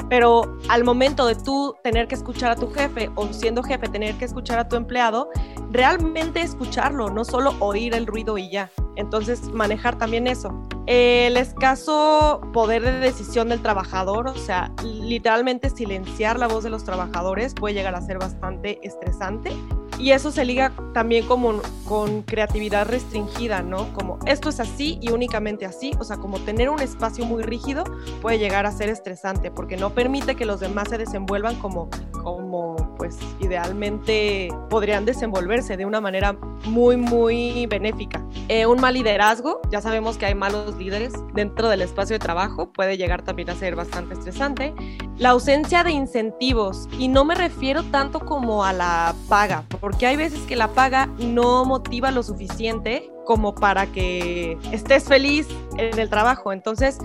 Pero 0.10 0.58
al 0.70 0.84
momento 0.84 1.28
de 1.28 1.36
tú 1.36 1.76
tener 1.84 2.08
que 2.08 2.16
escuchar 2.16 2.52
a 2.52 2.56
tu 2.56 2.72
jefe 2.72 3.12
o 3.16 3.32
siendo 3.32 3.64
jefe 3.64 3.88
tener 3.88 4.16
que 4.16 4.26
escuchar 4.26 4.60
a 4.60 4.68
tu 4.68 4.76
empleado, 4.76 5.30
realmente 5.72 6.42
escucharlo, 6.42 7.10
no 7.10 7.24
solo 7.24 7.54
oír 7.60 7.94
el 7.94 8.08
ruido 8.08 8.38
y 8.38 8.50
ya. 8.50 8.72
Entonces, 8.96 9.44
manejar 9.50 9.98
también 9.98 10.28
eso. 10.28 10.62
El 10.88 11.38
escaso 11.38 12.42
poder 12.52 12.84
de 12.84 13.00
decisión 13.00 13.50
del 13.50 13.62
trabajador, 13.62 14.28
o 14.28 14.36
sea, 14.36 14.74
literalmente 14.84 15.70
silenciar 15.70 16.40
la 16.40 16.48
voz 16.48 16.64
de 16.64 16.70
los 16.70 16.84
trabajadores 16.84 17.54
puede 17.54 17.76
llegar 17.76 17.96
a 17.96 18.02
ser 18.02 18.18
bastante 18.18 18.80
estresante. 18.82 19.52
Y 20.00 20.12
eso 20.12 20.32
se 20.32 20.46
liga 20.46 20.72
también 20.94 21.28
como 21.28 21.62
con 21.86 22.22
creatividad 22.22 22.88
restringida, 22.88 23.62
¿no? 23.62 23.94
Como 23.94 24.18
esto 24.26 24.48
es 24.50 24.60
así 24.62 24.98
y 25.02 25.12
únicamente 25.12 25.66
así, 25.66 25.92
o 26.00 26.06
sea, 26.06 26.18
como 26.18 26.40
tener 26.40 26.70
un 26.70 26.80
espacio 26.80 27.26
muy 27.26 27.44
rígido 27.44 27.84
puede 28.22 28.40
llegar 28.40 28.66
a 28.66 28.72
ser 28.72 28.88
estresante 28.90 29.52
porque 29.52 29.76
no 29.76 29.90
permite 29.90 30.36
que 30.36 30.46
los 30.46 30.62
demás 30.62 30.88
se 30.90 30.98
desenvuelvan 30.98 31.60
como, 31.60 31.90
como 32.24 32.69
pues 33.00 33.18
idealmente 33.40 34.50
podrían 34.70 35.06
desenvolverse 35.06 35.78
de 35.78 35.86
una 35.86 36.02
manera 36.02 36.34
muy, 36.66 36.98
muy 36.98 37.66
benéfica. 37.66 38.22
Eh, 38.50 38.66
un 38.66 38.80
mal 38.82 38.94
liderazgo, 38.94 39.62
ya 39.72 39.82
sabemos 39.82 40.18
que 40.18 40.26
hay 40.26 40.36
malos 40.36 40.76
líderes 40.76 41.14
dentro 41.34 41.70
del 41.70 41.82
espacio 41.82 42.16
de 42.16 42.20
trabajo, 42.20 42.72
puede 42.72 42.98
llegar 42.98 43.24
también 43.24 43.50
a 43.50 43.56
ser 43.56 43.76
bastante 43.76 44.14
estresante. 44.16 44.76
La 45.18 45.30
ausencia 45.30 45.84
de 45.84 45.92
incentivos, 45.92 46.90
y 47.00 47.08
no 47.08 47.24
me 47.24 47.36
refiero 47.36 47.84
tanto 47.84 48.20
como 48.20 48.66
a 48.66 48.74
la 48.74 49.16
paga, 49.30 49.64
porque 49.80 50.06
hay 50.06 50.18
veces 50.18 50.42
que 50.42 50.58
la 50.58 50.68
paga 50.68 51.08
no 51.20 51.64
motiva 51.64 52.12
lo 52.12 52.22
suficiente 52.22 53.10
como 53.30 53.54
para 53.54 53.86
que 53.86 54.58
estés 54.72 55.04
feliz 55.04 55.48
en 55.78 56.00
el 56.00 56.10
trabajo. 56.10 56.52
Entonces, 56.52 56.98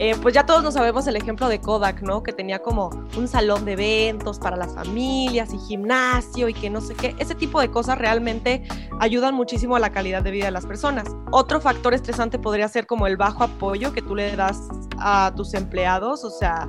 eh, 0.00 0.16
pues 0.20 0.34
ya 0.34 0.44
todos 0.44 0.64
nos 0.64 0.74
sabemos 0.74 1.06
el 1.06 1.14
ejemplo 1.14 1.48
de 1.48 1.60
Kodak, 1.60 2.02
¿no? 2.02 2.24
Que 2.24 2.32
tenía 2.32 2.58
como 2.58 2.90
un 3.16 3.28
salón 3.28 3.64
de 3.64 3.74
eventos 3.74 4.40
para 4.40 4.56
las 4.56 4.74
familias 4.74 5.54
y 5.54 5.58
gimnasio 5.68 6.48
y 6.48 6.54
que 6.54 6.68
no 6.68 6.80
sé 6.80 6.96
qué. 6.96 7.14
Ese 7.20 7.36
tipo 7.36 7.60
de 7.60 7.70
cosas 7.70 7.96
realmente 7.96 8.66
ayudan 8.98 9.36
muchísimo 9.36 9.76
a 9.76 9.78
la 9.78 9.90
calidad 9.90 10.20
de 10.20 10.32
vida 10.32 10.46
de 10.46 10.50
las 10.50 10.66
personas. 10.66 11.04
Otro 11.30 11.60
factor 11.60 11.94
estresante 11.94 12.40
podría 12.40 12.66
ser 12.66 12.88
como 12.88 13.06
el 13.06 13.16
bajo 13.16 13.44
apoyo 13.44 13.92
que 13.92 14.02
tú 14.02 14.16
le 14.16 14.34
das 14.34 14.60
a 14.98 15.32
tus 15.36 15.54
empleados, 15.54 16.24
o 16.24 16.30
sea, 16.30 16.68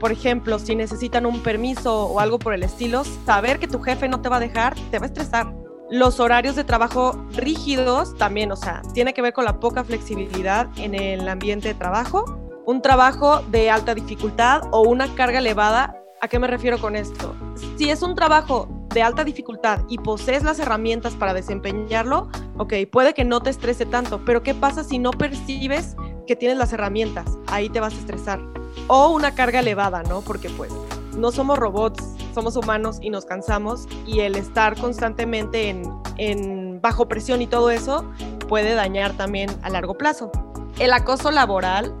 por 0.00 0.12
ejemplo, 0.12 0.58
si 0.58 0.74
necesitan 0.74 1.26
un 1.26 1.42
permiso 1.42 2.06
o 2.06 2.20
algo 2.20 2.38
por 2.38 2.54
el 2.54 2.62
estilo, 2.62 3.04
saber 3.26 3.58
que 3.58 3.68
tu 3.68 3.82
jefe 3.82 4.08
no 4.08 4.22
te 4.22 4.30
va 4.30 4.36
a 4.36 4.40
dejar 4.40 4.74
te 4.90 4.98
va 4.98 5.04
a 5.04 5.08
estresar. 5.08 5.65
Los 5.90 6.18
horarios 6.18 6.56
de 6.56 6.64
trabajo 6.64 7.12
rígidos 7.32 8.16
también, 8.16 8.50
o 8.50 8.56
sea, 8.56 8.82
tiene 8.92 9.14
que 9.14 9.22
ver 9.22 9.32
con 9.32 9.44
la 9.44 9.60
poca 9.60 9.84
flexibilidad 9.84 10.68
en 10.78 10.96
el 10.96 11.28
ambiente 11.28 11.68
de 11.68 11.74
trabajo. 11.74 12.24
Un 12.66 12.82
trabajo 12.82 13.42
de 13.52 13.70
alta 13.70 13.94
dificultad 13.94 14.62
o 14.72 14.82
una 14.82 15.14
carga 15.14 15.38
elevada, 15.38 15.96
¿a 16.20 16.26
qué 16.26 16.40
me 16.40 16.48
refiero 16.48 16.80
con 16.80 16.96
esto? 16.96 17.36
Si 17.76 17.88
es 17.88 18.02
un 18.02 18.16
trabajo 18.16 18.68
de 18.92 19.02
alta 19.02 19.22
dificultad 19.22 19.82
y 19.88 19.98
posees 19.98 20.42
las 20.42 20.58
herramientas 20.58 21.14
para 21.14 21.34
desempeñarlo, 21.34 22.30
ok, 22.58 22.74
puede 22.90 23.14
que 23.14 23.24
no 23.24 23.40
te 23.40 23.50
estrese 23.50 23.86
tanto, 23.86 24.24
pero 24.24 24.42
¿qué 24.42 24.54
pasa 24.54 24.82
si 24.82 24.98
no 24.98 25.12
percibes 25.12 25.94
que 26.26 26.34
tienes 26.34 26.58
las 26.58 26.72
herramientas? 26.72 27.26
Ahí 27.46 27.68
te 27.68 27.78
vas 27.78 27.94
a 27.94 27.98
estresar 27.98 28.40
o 28.88 29.10
una 29.10 29.36
carga 29.36 29.60
elevada, 29.60 30.02
¿no? 30.02 30.20
Porque 30.22 30.50
pues 30.50 30.72
no 31.16 31.30
somos 31.30 31.58
robots, 31.58 32.15
somos 32.36 32.54
humanos 32.54 32.98
y 33.00 33.08
nos 33.08 33.24
cansamos 33.24 33.88
y 34.06 34.20
el 34.20 34.36
estar 34.36 34.76
constantemente 34.76 35.70
en, 35.70 35.90
en, 36.18 36.82
bajo 36.82 37.08
presión 37.08 37.40
y 37.40 37.46
todo 37.46 37.70
eso 37.70 38.12
puede 38.46 38.74
dañar 38.74 39.16
también 39.16 39.48
a 39.62 39.70
largo 39.70 39.96
plazo. 39.96 40.30
El 40.78 40.92
acoso 40.92 41.30
laboral, 41.30 41.94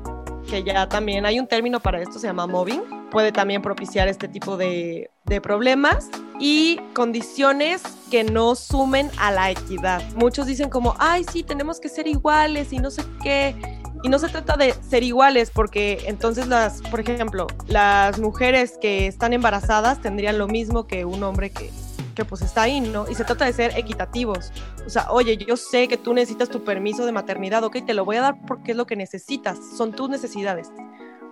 que 0.50 0.62
ya 0.62 0.90
también 0.90 1.24
hay 1.24 1.40
un 1.40 1.46
término 1.46 1.80
para 1.80 2.02
esto, 2.02 2.18
se 2.18 2.26
llama 2.26 2.46
mobbing, 2.46 2.82
puede 3.10 3.32
también 3.32 3.62
propiciar 3.62 4.08
este 4.08 4.28
tipo 4.28 4.58
de, 4.58 5.10
de 5.24 5.40
problemas 5.40 6.10
y 6.38 6.80
condiciones 6.92 7.82
que 8.10 8.22
no 8.22 8.56
sumen 8.56 9.10
a 9.16 9.30
la 9.30 9.50
equidad. 9.50 10.02
Muchos 10.16 10.46
dicen 10.46 10.68
como, 10.68 10.96
ay, 10.98 11.24
sí, 11.32 11.44
tenemos 11.44 11.80
que 11.80 11.88
ser 11.88 12.06
iguales 12.06 12.74
y 12.74 12.78
no 12.78 12.90
sé 12.90 13.02
qué 13.22 13.56
y 14.06 14.08
no 14.08 14.20
se 14.20 14.28
trata 14.28 14.56
de 14.56 14.72
ser 14.88 15.02
iguales, 15.02 15.50
porque 15.50 16.04
entonces 16.06 16.46
las, 16.46 16.80
por 16.80 17.00
ejemplo, 17.00 17.48
las 17.66 18.20
mujeres 18.20 18.78
que 18.80 19.08
están 19.08 19.32
embarazadas 19.32 20.00
tendrían 20.00 20.38
lo 20.38 20.46
mismo 20.46 20.86
que 20.86 21.04
un 21.04 21.24
hombre 21.24 21.50
que, 21.50 21.72
que 22.14 22.24
pues 22.24 22.40
está 22.42 22.62
ahí, 22.62 22.80
¿no? 22.80 23.10
Y 23.10 23.16
se 23.16 23.24
trata 23.24 23.46
de 23.46 23.52
ser 23.52 23.76
equitativos. 23.76 24.52
O 24.86 24.90
sea, 24.90 25.10
oye, 25.10 25.36
yo 25.36 25.56
sé 25.56 25.88
que 25.88 25.96
tú 25.96 26.14
necesitas 26.14 26.48
tu 26.48 26.62
permiso 26.62 27.04
de 27.04 27.10
maternidad, 27.10 27.64
ok, 27.64 27.84
te 27.84 27.94
lo 27.94 28.04
voy 28.04 28.14
a 28.14 28.20
dar 28.20 28.46
porque 28.46 28.70
es 28.70 28.76
lo 28.76 28.86
que 28.86 28.94
necesitas, 28.94 29.58
son 29.76 29.90
tus 29.90 30.08
necesidades. 30.08 30.70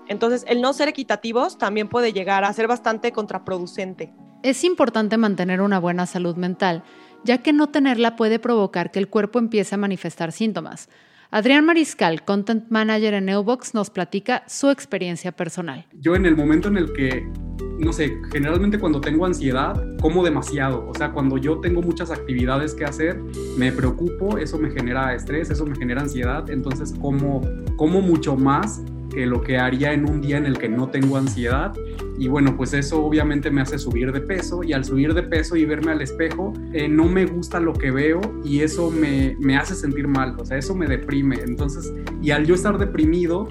Entonces, 0.09 0.45
el 0.49 0.61
no 0.61 0.73
ser 0.73 0.89
equitativos 0.89 1.59
también 1.59 1.89
puede 1.89 2.13
llegar 2.13 2.43
a 2.43 2.53
ser 2.53 2.67
bastante 2.67 3.13
contraproducente. 3.13 4.13
Es 4.43 4.65
importante 4.65 5.17
mantener 5.17 5.61
una 5.61 5.79
buena 5.79 6.07
salud 6.07 6.35
mental, 6.35 6.83
ya 7.23 7.39
que 7.39 7.53
no 7.53 7.69
tenerla 7.69 8.17
puede 8.17 8.41
provocar 8.41 8.91
que 8.91 8.99
el 8.99 9.09
cuerpo 9.09 9.39
empiece 9.39 9.77
a 9.77 9.79
manifestar 9.79 10.33
síntomas. 10.33 10.89
Adrián 11.35 11.67
Mariscal, 11.67 12.25
Content 12.25 12.67
Manager 12.71 13.13
en 13.15 13.25
Neubox, 13.25 13.75
nos 13.75 13.91
platica 13.91 14.45
su 14.47 14.71
experiencia 14.71 15.33
personal. 15.33 15.85
Yo 15.95 16.15
en 16.15 16.27
el 16.27 16.37
momento 16.37 16.69
en 16.69 16.77
el 16.77 16.93
que, 16.93 17.29
no 17.77 17.93
sé, 17.93 18.17
generalmente 18.31 18.79
cuando 18.79 19.01
tengo 19.01 19.27
ansiedad, 19.27 19.75
como 20.01 20.23
demasiado. 20.23 20.89
O 20.89 20.95
sea, 20.95 21.11
cuando 21.11 21.37
yo 21.37 21.59
tengo 21.59 21.83
muchas 21.83 22.13
actividades 22.13 22.73
que 22.73 22.85
hacer, 22.85 23.19
me 23.59 23.73
preocupo, 23.73 24.39
eso 24.39 24.61
me 24.61 24.71
genera 24.71 25.13
estrés, 25.13 25.51
eso 25.51 25.67
me 25.67 25.75
genera 25.75 26.03
ansiedad. 26.03 26.49
Entonces 26.49 26.95
como, 27.01 27.41
como 27.75 28.01
mucho 28.01 28.37
más 28.37 28.85
que 29.15 29.27
lo 29.27 29.41
que 29.41 29.59
haría 29.59 29.93
en 29.93 30.09
un 30.09 30.21
día 30.21 30.37
en 30.37 30.47
el 30.47 30.59
que 30.59 30.69
no 30.69 30.89
tengo 30.89 31.17
ansiedad. 31.17 31.73
Y 32.19 32.29
bueno, 32.29 32.57
pues 32.57 32.75
eso 32.75 33.05
obviamente 33.05 33.51
me 33.51 33.61
hace 33.61 33.79
subir 33.79 34.13
de 34.13 34.21
peso 34.21 34.63
y 34.63 34.73
al 34.73 34.85
subir 34.85 35.15
de 35.15 35.23
peso 35.23 35.57
y 35.57 35.65
verme 35.65 35.93
al 35.93 36.03
espejo, 36.03 36.53
eh, 36.73 36.89
no 36.89 37.05
me 37.07 37.27
gusta 37.27 37.61
lo 37.61 37.73
que 37.73 37.91
veo 37.91 38.21
y 38.45 38.61
eso 38.61 38.91
me, 38.91 39.37
me 39.41 39.57
hace 39.57 39.75
sentir 39.75 40.07
mal, 40.09 40.37
o 40.39 40.45
sea, 40.45 40.59
eso 40.59 40.75
me 40.75 40.87
deprime. 40.87 41.37
Entonces, 41.45 41.93
y 42.21 42.31
al 42.31 42.47
yo 42.47 42.55
estar 42.55 42.79
deprimido, 42.79 43.49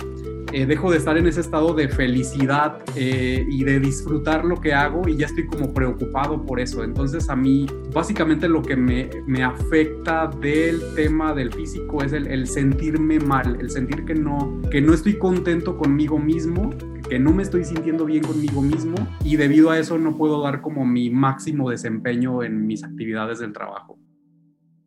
eh, 0.54 0.68
dejo 0.68 0.92
de 0.92 0.98
estar 0.98 1.18
en 1.18 1.26
ese 1.26 1.42
estado 1.42 1.74
de 1.74 1.90
felicidad 1.90 2.78
eh, 2.96 3.44
y 3.50 3.64
de 3.64 3.80
disfrutar 3.80 4.46
lo 4.46 4.62
que 4.62 4.72
hago 4.72 5.08
y 5.08 5.18
ya 5.18 5.26
estoy 5.26 5.48
como 5.48 5.74
preocupado 5.74 6.46
por 6.46 6.60
eso. 6.60 6.84
Entonces 6.84 7.28
a 7.30 7.36
mí 7.36 7.66
básicamente 7.92 8.48
lo 8.48 8.62
que 8.62 8.76
me, 8.76 9.10
me 9.26 9.44
afecta 9.44 10.28
del 10.28 10.80
tema 10.96 11.34
del 11.34 11.52
físico 11.52 12.04
es 12.04 12.14
el, 12.14 12.28
el, 12.28 12.46
sentirme 12.48 13.20
mal, 13.20 13.58
el 13.60 13.72
sentir 13.72 14.06
que 14.06 14.14
no, 14.14 14.62
que 14.70 14.80
no 14.80 14.94
estoy 14.94 15.18
contento 15.18 15.76
conmigo 15.76 16.20
mismo, 16.20 16.70
que 17.10 17.18
no 17.18 17.34
me 17.34 17.42
estoy 17.42 17.66
sintiendo 17.66 18.06
bien 18.06 18.24
conmigo 18.24 18.62
mismo 18.62 18.96
y 19.24 19.38
debido 19.38 19.72
a 19.72 19.80
eso 19.80 19.98
no 19.98 20.16
puedo 20.16 20.42
dar 20.44 20.62
como 20.62 20.86
mi 20.86 21.10
máximo 21.10 21.72
desempeño 21.72 22.44
en 22.44 22.68
mis 22.68 22.84
actividades 22.84 23.40
del 23.40 23.54
trabajo. 23.54 23.98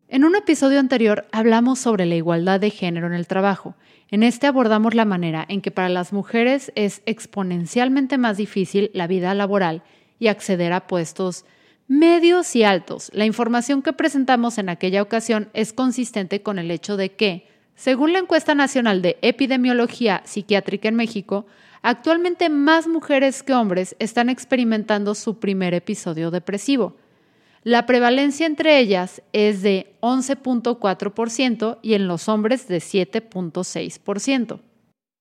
En 0.09 0.23
un 0.23 0.37
episodio 0.37 0.79
anterior 0.79 1.27
hablamos 1.33 1.79
sobre 1.79 2.05
la 2.05 2.15
igualdad 2.15 2.61
de 2.61 2.69
género 2.69 3.07
en 3.07 3.13
el 3.13 3.27
trabajo. 3.27 3.75
En 4.09 4.23
este 4.23 4.47
abordamos 4.47 4.93
la 4.93 5.03
manera 5.03 5.45
en 5.49 5.59
que 5.59 5.69
para 5.69 5.89
las 5.89 6.13
mujeres 6.13 6.71
es 6.75 7.01
exponencialmente 7.05 8.17
más 8.17 8.37
difícil 8.37 8.89
la 8.93 9.07
vida 9.07 9.33
laboral 9.33 9.83
y 10.17 10.27
acceder 10.27 10.71
a 10.71 10.87
puestos 10.87 11.43
medios 11.89 12.55
y 12.55 12.63
altos. 12.63 13.11
La 13.13 13.25
información 13.25 13.81
que 13.81 13.91
presentamos 13.91 14.57
en 14.57 14.69
aquella 14.69 15.01
ocasión 15.01 15.49
es 15.53 15.73
consistente 15.73 16.41
con 16.41 16.57
el 16.57 16.71
hecho 16.71 16.95
de 16.95 17.11
que, 17.11 17.45
según 17.75 18.13
la 18.13 18.19
encuesta 18.19 18.55
nacional 18.55 19.01
de 19.01 19.17
epidemiología 19.21 20.21
psiquiátrica 20.23 20.87
en 20.87 20.95
México, 20.95 21.47
actualmente 21.81 22.47
más 22.47 22.87
mujeres 22.87 23.43
que 23.43 23.53
hombres 23.53 23.97
están 23.99 24.29
experimentando 24.29 25.15
su 25.15 25.39
primer 25.39 25.73
episodio 25.73 26.31
depresivo. 26.31 26.95
La 27.63 27.85
prevalencia 27.85 28.45
entre 28.45 28.79
ellas 28.79 29.21
es 29.33 29.61
de 29.61 29.97
11.4% 30.01 31.79
y 31.81 31.93
en 31.95 32.07
los 32.07 32.29
hombres 32.29 32.67
de 32.67 32.77
7.6%. 32.77 34.61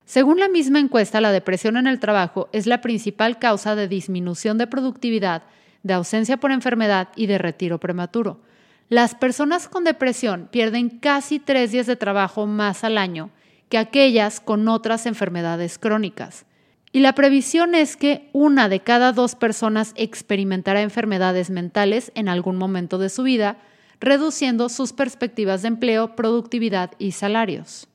Según 0.05 0.39
la 0.39 0.49
misma 0.49 0.79
encuesta, 0.79 1.21
la 1.21 1.33
depresión 1.33 1.77
en 1.77 1.89
el 1.89 1.99
trabajo 1.99 2.49
es 2.53 2.67
la 2.67 2.81
principal 2.81 3.41
causa 3.41 3.75
de 3.75 3.89
disminución 3.89 4.57
de 4.57 4.69
productividad, 4.69 5.43
de 5.83 5.95
ausencia 5.95 6.37
por 6.37 6.53
enfermedad 6.53 7.09
y 7.17 7.27
de 7.27 7.39
retiro 7.39 7.81
prematuro. 7.81 8.41
Las 8.89 9.17
personas 9.17 9.67
con 9.67 9.83
depresión 9.83 10.49
pierden 10.53 10.91
casi 10.91 11.41
tres 11.41 11.73
días 11.73 11.87
de 11.87 11.97
trabajo 11.97 12.47
más 12.47 12.85
al 12.85 12.99
año 12.99 13.31
que 13.69 13.79
aquellas 13.79 14.39
con 14.39 14.69
otras 14.69 15.07
enfermedades 15.07 15.79
crónicas. 15.79 16.47
Y 16.97 17.01
la 17.01 17.15
previsión 17.15 17.75
es 17.75 17.95
que 17.95 18.31
una 18.33 18.71
de 18.71 18.81
cada 18.81 19.13
dos 19.13 19.35
personas 19.35 19.93
experimentará 19.97 20.81
enfermedades 20.81 21.51
mentales 21.51 22.11
en 22.15 22.27
algún 22.27 22.57
momento 22.57 22.97
de 22.97 23.11
su 23.11 23.23
vida, 23.23 23.59
reduciendo 24.01 24.71
sus 24.71 24.95
perspectivas 24.95 25.61
de 25.61 25.69
empleo, 25.69 26.17
productividad 26.17 26.93
y 26.99 27.13
salarios. 27.13 27.87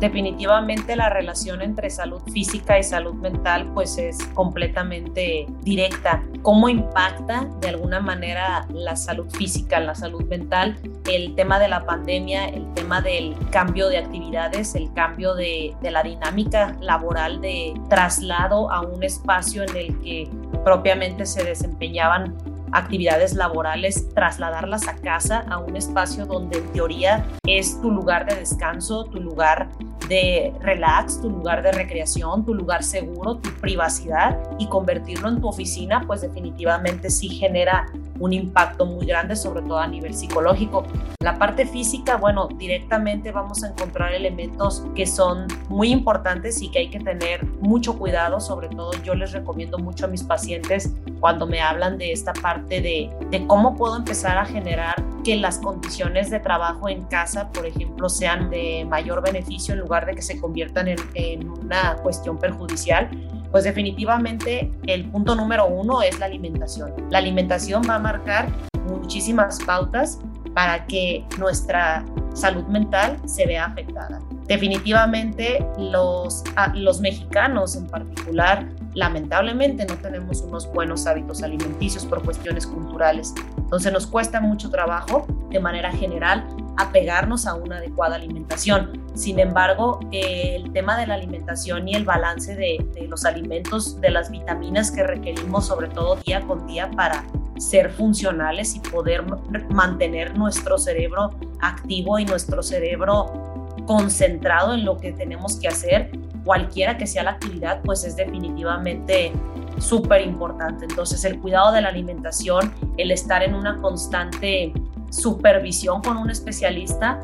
Definitivamente 0.00 0.96
la 0.96 1.08
relación 1.08 1.62
entre 1.62 1.90
salud 1.90 2.22
física 2.32 2.78
y 2.78 2.82
salud 2.82 3.14
mental 3.14 3.70
pues 3.74 3.98
es 3.98 4.18
completamente 4.34 5.46
directa. 5.62 6.22
¿Cómo 6.42 6.68
impacta 6.68 7.48
de 7.60 7.68
alguna 7.68 8.00
manera 8.00 8.66
la 8.72 8.96
salud 8.96 9.28
física, 9.30 9.80
la 9.80 9.94
salud 9.94 10.24
mental? 10.26 10.78
El 11.10 11.34
tema 11.34 11.58
de 11.58 11.68
la 11.68 11.84
pandemia, 11.84 12.46
el 12.46 12.72
tema 12.74 13.00
del 13.00 13.34
cambio 13.50 13.88
de 13.88 13.98
actividades, 13.98 14.74
el 14.74 14.92
cambio 14.92 15.34
de, 15.34 15.74
de 15.80 15.90
la 15.90 16.02
dinámica 16.02 16.76
laboral 16.80 17.40
de 17.40 17.74
traslado 17.88 18.70
a 18.70 18.82
un 18.82 19.02
espacio 19.02 19.62
en 19.64 19.76
el 19.76 20.00
que 20.00 20.28
propiamente 20.64 21.26
se 21.26 21.44
desempeñaban 21.44 22.36
actividades 22.72 23.34
laborales, 23.34 24.08
trasladarlas 24.14 24.88
a 24.88 24.96
casa, 24.96 25.44
a 25.48 25.58
un 25.58 25.76
espacio 25.76 26.26
donde 26.26 26.58
en 26.58 26.72
teoría 26.72 27.24
es 27.46 27.80
tu 27.80 27.90
lugar 27.90 28.26
de 28.26 28.36
descanso, 28.36 29.04
tu 29.04 29.20
lugar 29.20 29.68
de 30.08 30.52
relax, 30.60 31.20
tu 31.20 31.30
lugar 31.30 31.62
de 31.62 31.72
recreación, 31.72 32.44
tu 32.44 32.54
lugar 32.54 32.82
seguro, 32.82 33.36
tu 33.36 33.50
privacidad 33.60 34.38
y 34.58 34.68
convertirlo 34.68 35.28
en 35.28 35.40
tu 35.40 35.48
oficina, 35.48 36.02
pues 36.06 36.20
definitivamente 36.20 37.10
sí 37.10 37.28
genera 37.28 37.86
un 38.18 38.32
impacto 38.32 38.86
muy 38.86 39.06
grande, 39.06 39.36
sobre 39.36 39.62
todo 39.62 39.78
a 39.78 39.86
nivel 39.86 40.14
psicológico. 40.14 40.84
La 41.20 41.38
parte 41.38 41.66
física, 41.66 42.16
bueno, 42.16 42.48
directamente 42.56 43.32
vamos 43.32 43.64
a 43.64 43.68
encontrar 43.68 44.12
elementos 44.12 44.84
que 44.94 45.06
son 45.06 45.46
muy 45.68 45.90
importantes 45.90 46.62
y 46.62 46.70
que 46.70 46.80
hay 46.80 46.88
que 46.88 47.00
tener 47.00 47.44
mucho 47.60 47.98
cuidado, 47.98 48.40
sobre 48.40 48.68
todo 48.68 48.92
yo 49.02 49.14
les 49.14 49.32
recomiendo 49.32 49.78
mucho 49.78 50.04
a 50.04 50.08
mis 50.08 50.22
pacientes 50.22 50.92
cuando 51.20 51.46
me 51.46 51.60
hablan 51.60 51.98
de 51.98 52.12
esta 52.12 52.32
parte 52.32 52.80
de, 52.80 53.10
de 53.30 53.46
cómo 53.46 53.74
puedo 53.76 53.96
empezar 53.96 54.38
a 54.38 54.44
generar 54.44 54.94
que 55.24 55.36
las 55.36 55.58
condiciones 55.58 56.30
de 56.30 56.38
trabajo 56.38 56.88
en 56.88 57.04
casa, 57.04 57.50
por 57.50 57.66
ejemplo, 57.66 58.08
sean 58.08 58.50
de 58.50 58.86
mayor 58.88 59.22
beneficio 59.22 59.74
en 59.74 59.80
lugar 59.80 60.06
de 60.06 60.14
que 60.14 60.22
se 60.22 60.40
conviertan 60.40 60.88
en, 60.88 60.98
en 61.14 61.48
una 61.48 61.96
cuestión 61.96 62.38
perjudicial 62.38 63.08
pues 63.56 63.64
definitivamente 63.64 64.70
el 64.86 65.06
punto 65.06 65.34
número 65.34 65.66
uno 65.66 66.02
es 66.02 66.18
la 66.18 66.26
alimentación. 66.26 66.92
La 67.08 67.16
alimentación 67.16 67.80
va 67.88 67.94
a 67.94 67.98
marcar 67.98 68.52
muchísimas 68.86 69.58
pautas 69.64 70.18
para 70.52 70.84
que 70.84 71.24
nuestra 71.38 72.04
salud 72.34 72.64
mental 72.64 73.16
se 73.24 73.46
vea 73.46 73.64
afectada. 73.64 74.20
Definitivamente 74.46 75.66
los, 75.78 76.44
los 76.74 77.00
mexicanos 77.00 77.76
en 77.76 77.86
particular, 77.86 78.68
lamentablemente 78.92 79.86
no 79.86 79.94
tenemos 79.94 80.42
unos 80.42 80.70
buenos 80.70 81.06
hábitos 81.06 81.42
alimenticios 81.42 82.04
por 82.04 82.22
cuestiones 82.22 82.66
culturales. 82.66 83.32
Entonces 83.56 83.90
nos 83.90 84.06
cuesta 84.06 84.38
mucho 84.38 84.68
trabajo 84.68 85.26
de 85.48 85.60
manera 85.60 85.90
general 85.92 86.46
apegarnos 86.76 87.46
a 87.46 87.54
una 87.54 87.78
adecuada 87.78 88.16
alimentación. 88.16 89.04
Sin 89.14 89.38
embargo, 89.38 90.00
el 90.12 90.72
tema 90.72 90.98
de 90.98 91.06
la 91.06 91.14
alimentación 91.14 91.88
y 91.88 91.94
el 91.94 92.04
balance 92.04 92.54
de, 92.54 92.86
de, 92.94 93.08
los 93.08 93.24
alimentos, 93.24 94.00
de 94.00 94.10
las 94.10 94.30
vitaminas 94.30 94.90
que 94.90 95.02
requerimos, 95.02 95.66
sobre 95.66 95.88
todo 95.88 96.16
día 96.16 96.40
con 96.42 96.66
día, 96.66 96.90
para 96.90 97.24
ser 97.58 97.90
funcionales 97.90 98.74
y 98.74 98.80
poder 98.80 99.24
mantener 99.70 100.36
nuestro 100.36 100.78
cerebro 100.78 101.30
activo 101.60 102.18
y 102.18 102.24
nuestro 102.24 102.62
cerebro 102.62 103.74
concentrado 103.86 104.74
en 104.74 104.84
lo 104.84 104.96
que 104.96 105.12
tenemos 105.12 105.56
que 105.56 105.68
hacer, 105.68 106.10
cualquiera 106.44 106.96
que 106.98 107.06
sea 107.06 107.22
la 107.22 107.32
actividad, 107.32 107.80
pues 107.82 108.04
es 108.04 108.16
definitivamente 108.16 109.32
súper 109.78 110.22
importante. 110.22 110.86
Entonces, 110.88 111.24
el 111.24 111.40
cuidado 111.40 111.72
de 111.72 111.80
la 111.80 111.88
alimentación, 111.88 112.72
el 112.96 113.10
estar 113.10 113.42
en 113.42 113.54
una 113.54 113.80
constante 113.80 114.72
supervisión 115.10 116.02
con 116.02 116.16
un 116.16 116.30
especialista, 116.30 117.20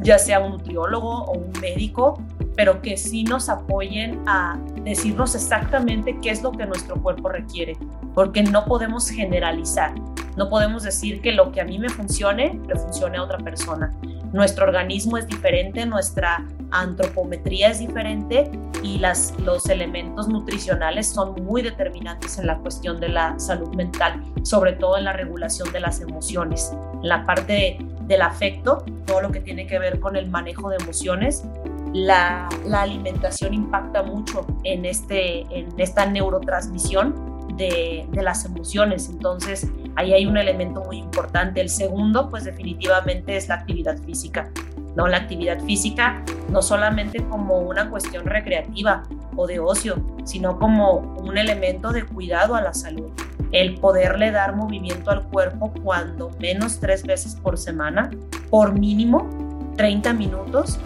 ya 0.00 0.18
sea 0.18 0.40
un 0.40 0.52
nutriólogo 0.52 1.24
o 1.24 1.32
un 1.32 1.52
médico, 1.60 2.18
pero 2.56 2.80
que 2.82 2.96
sí 2.96 3.24
nos 3.24 3.48
apoyen 3.48 4.22
a 4.26 4.58
decirnos 4.82 5.34
exactamente 5.34 6.18
qué 6.20 6.30
es 6.30 6.42
lo 6.42 6.52
que 6.52 6.66
nuestro 6.66 7.00
cuerpo 7.02 7.28
requiere, 7.28 7.76
porque 8.14 8.42
no 8.42 8.64
podemos 8.64 9.08
generalizar, 9.08 9.94
no 10.36 10.48
podemos 10.48 10.82
decir 10.82 11.20
que 11.20 11.32
lo 11.32 11.52
que 11.52 11.60
a 11.60 11.64
mí 11.64 11.78
me 11.78 11.88
funcione, 11.88 12.60
le 12.66 12.76
funcione 12.76 13.18
a 13.18 13.22
otra 13.22 13.38
persona. 13.38 13.92
Nuestro 14.32 14.66
organismo 14.66 15.16
es 15.16 15.28
diferente, 15.28 15.86
nuestra 15.86 16.44
antropometría 16.72 17.70
es 17.70 17.78
diferente 17.78 18.50
y 18.82 18.98
las, 18.98 19.32
los 19.38 19.68
elementos 19.68 20.28
nutricionales 20.28 21.08
son 21.08 21.34
muy 21.44 21.62
determinantes 21.62 22.38
en 22.38 22.48
la 22.48 22.58
cuestión 22.58 22.98
de 22.98 23.10
la 23.10 23.38
salud 23.38 23.72
mental, 23.76 24.22
sobre 24.42 24.72
todo 24.72 24.98
en 24.98 25.04
la 25.04 25.12
regulación 25.12 25.72
de 25.72 25.80
las 25.80 26.00
emociones, 26.00 26.72
la 27.04 27.26
parte 27.26 27.76
del 28.06 28.22
afecto, 28.22 28.82
todo 29.06 29.20
lo 29.20 29.30
que 29.30 29.40
tiene 29.40 29.66
que 29.66 29.78
ver 29.78 30.00
con 30.00 30.16
el 30.16 30.28
manejo 30.30 30.70
de 30.70 30.78
emociones. 30.80 31.44
La, 31.92 32.48
alimentación 32.72 33.52
impacta 33.52 34.02
mucho 34.02 34.46
en, 34.64 34.86
este, 34.86 35.42
en 35.50 35.68
esta 35.76 36.06
neurotransmisión 36.06 37.46
de, 37.58 38.06
de 38.10 38.22
las 38.22 38.46
emociones. 38.46 39.10
Entonces, 39.10 39.68
ahí 39.96 40.14
hay 40.14 40.24
un 40.24 40.38
elemento 40.38 40.82
muy 40.82 40.96
importante. 40.96 41.60
El 41.60 41.68
segundo, 41.68 42.30
pues 42.30 42.44
definitivamente 42.44 43.36
es 43.36 43.48
la 43.48 43.56
actividad 43.56 43.98
física. 43.98 44.50
¿no? 44.96 45.06
La 45.06 45.18
actividad 45.18 45.60
física 45.60 46.22
no 46.48 46.62
solamente 46.62 47.22
como 47.24 47.58
una 47.58 47.90
cuestión 47.90 48.24
recreativa 48.24 49.02
o 49.36 49.46
de 49.46 49.60
ocio, 49.60 49.96
sino 50.24 50.58
como 50.58 51.14
un 51.20 51.36
elemento 51.38 51.92
de 51.92 52.04
cuidado 52.04 52.54
a 52.54 52.60
la 52.60 52.74
salud. 52.74 53.10
El 53.52 53.78
poderle 53.78 54.30
dar 54.30 54.56
movimiento 54.56 55.10
al 55.10 55.28
cuerpo 55.28 55.72
cuando 55.82 56.30
menos 56.40 56.80
tres 56.80 57.04
veces 57.04 57.36
por 57.36 57.58
semana, 57.58 58.10
por 58.50 58.78
mínimo 58.78 59.28
30 59.76 60.12
minutos, 60.14 60.78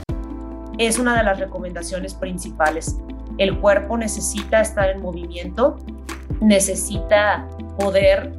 es 0.79 0.99
una 0.99 1.17
de 1.17 1.25
las 1.25 1.39
recomendaciones 1.39 2.15
principales. 2.15 2.99
El 3.37 3.59
cuerpo 3.59 3.97
necesita 3.97 4.61
estar 4.61 4.91
en 4.91 5.01
movimiento, 5.01 5.77
necesita 6.41 7.49
poder 7.79 8.33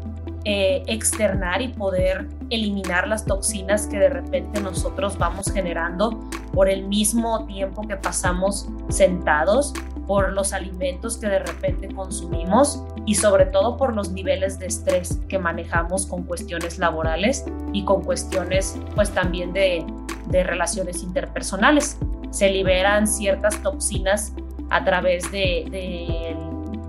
eh, 0.46 0.84
externar 0.88 1.62
y 1.62 1.68
poder 1.68 2.28
eliminar 2.50 3.08
las 3.08 3.26
toxinas 3.26 3.88
que 3.88 4.00
de 4.00 4.10
repente 4.10 4.62
nosotros 4.62 5.18
vamos 5.18 5.52
generando 5.52 6.18
por 6.54 6.70
el 6.70 6.88
mismo 6.88 7.46
tiempo 7.46 7.82
que 7.82 7.98
pasamos 7.98 8.70
sentados, 8.88 9.74
por 10.10 10.34
los 10.34 10.54
alimentos 10.54 11.18
que 11.18 11.28
de 11.28 11.38
repente 11.38 11.88
consumimos 11.94 12.82
y 13.06 13.14
sobre 13.14 13.46
todo 13.46 13.78
por 13.78 13.96
los 13.96 14.12
niveles 14.12 14.58
de 14.58 14.66
estrés 14.66 15.20
que 15.30 15.38
manejamos 15.38 16.08
con 16.08 16.24
cuestiones 16.24 16.80
laborales 16.80 17.46
y 17.74 17.86
con 17.86 18.02
cuestiones 18.02 18.76
pues 18.96 19.12
también 19.12 19.54
de, 19.54 19.86
de 20.26 20.44
relaciones 20.44 21.04
interpersonales. 21.04 22.00
Se 22.32 22.50
liberan 22.50 23.06
ciertas 23.06 23.62
toxinas 23.62 24.34
a 24.72 24.84
través 24.84 25.32
de, 25.32 25.68
de 25.70 26.36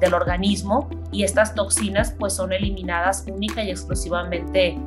del 0.00 0.14
organismo 0.14 0.88
y 1.12 1.24
estas 1.24 1.54
toxinas 1.54 2.14
pues 2.18 2.32
son 2.32 2.54
eliminadas 2.54 3.26
única 3.30 3.62
y 3.62 3.70
exclusivamente 3.70 4.78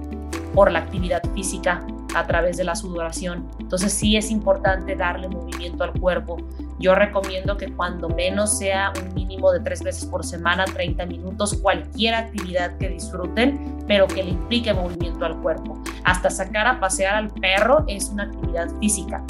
por 0.55 0.71
la 0.71 0.79
actividad 0.79 1.21
física 1.35 1.85
a 2.13 2.25
través 2.25 2.57
de 2.57 2.63
la 2.63 2.75
sudoración. 2.75 3.49
Entonces 3.59 3.93
sí 3.93 4.17
es 4.17 4.31
importante 4.31 4.95
darle 4.95 5.27
movimiento 5.27 5.83
al 5.83 5.93
cuerpo. 5.93 6.37
Yo 6.79 6.95
recomiendo 6.95 7.57
que 7.57 7.71
cuando 7.71 8.09
menos 8.09 8.57
sea 8.57 8.91
un 9.01 9.13
mínimo 9.13 9.51
de 9.51 9.59
tres 9.59 9.83
veces 9.83 10.05
por 10.05 10.25
semana, 10.25 10.65
30 10.65 11.05
minutos, 11.05 11.55
cualquier 11.61 12.15
actividad 12.15 12.77
que 12.77 12.89
disfruten, 12.89 13.83
pero 13.87 14.07
que 14.07 14.23
le 14.23 14.31
implique 14.31 14.73
movimiento 14.73 15.25
al 15.25 15.39
cuerpo. 15.41 15.81
Hasta 16.03 16.29
sacar 16.29 16.67
a 16.67 16.79
pasear 16.79 17.15
al 17.15 17.29
perro 17.29 17.85
es 17.87 18.09
una 18.09 18.23
actividad 18.23 18.69
física, 18.79 19.23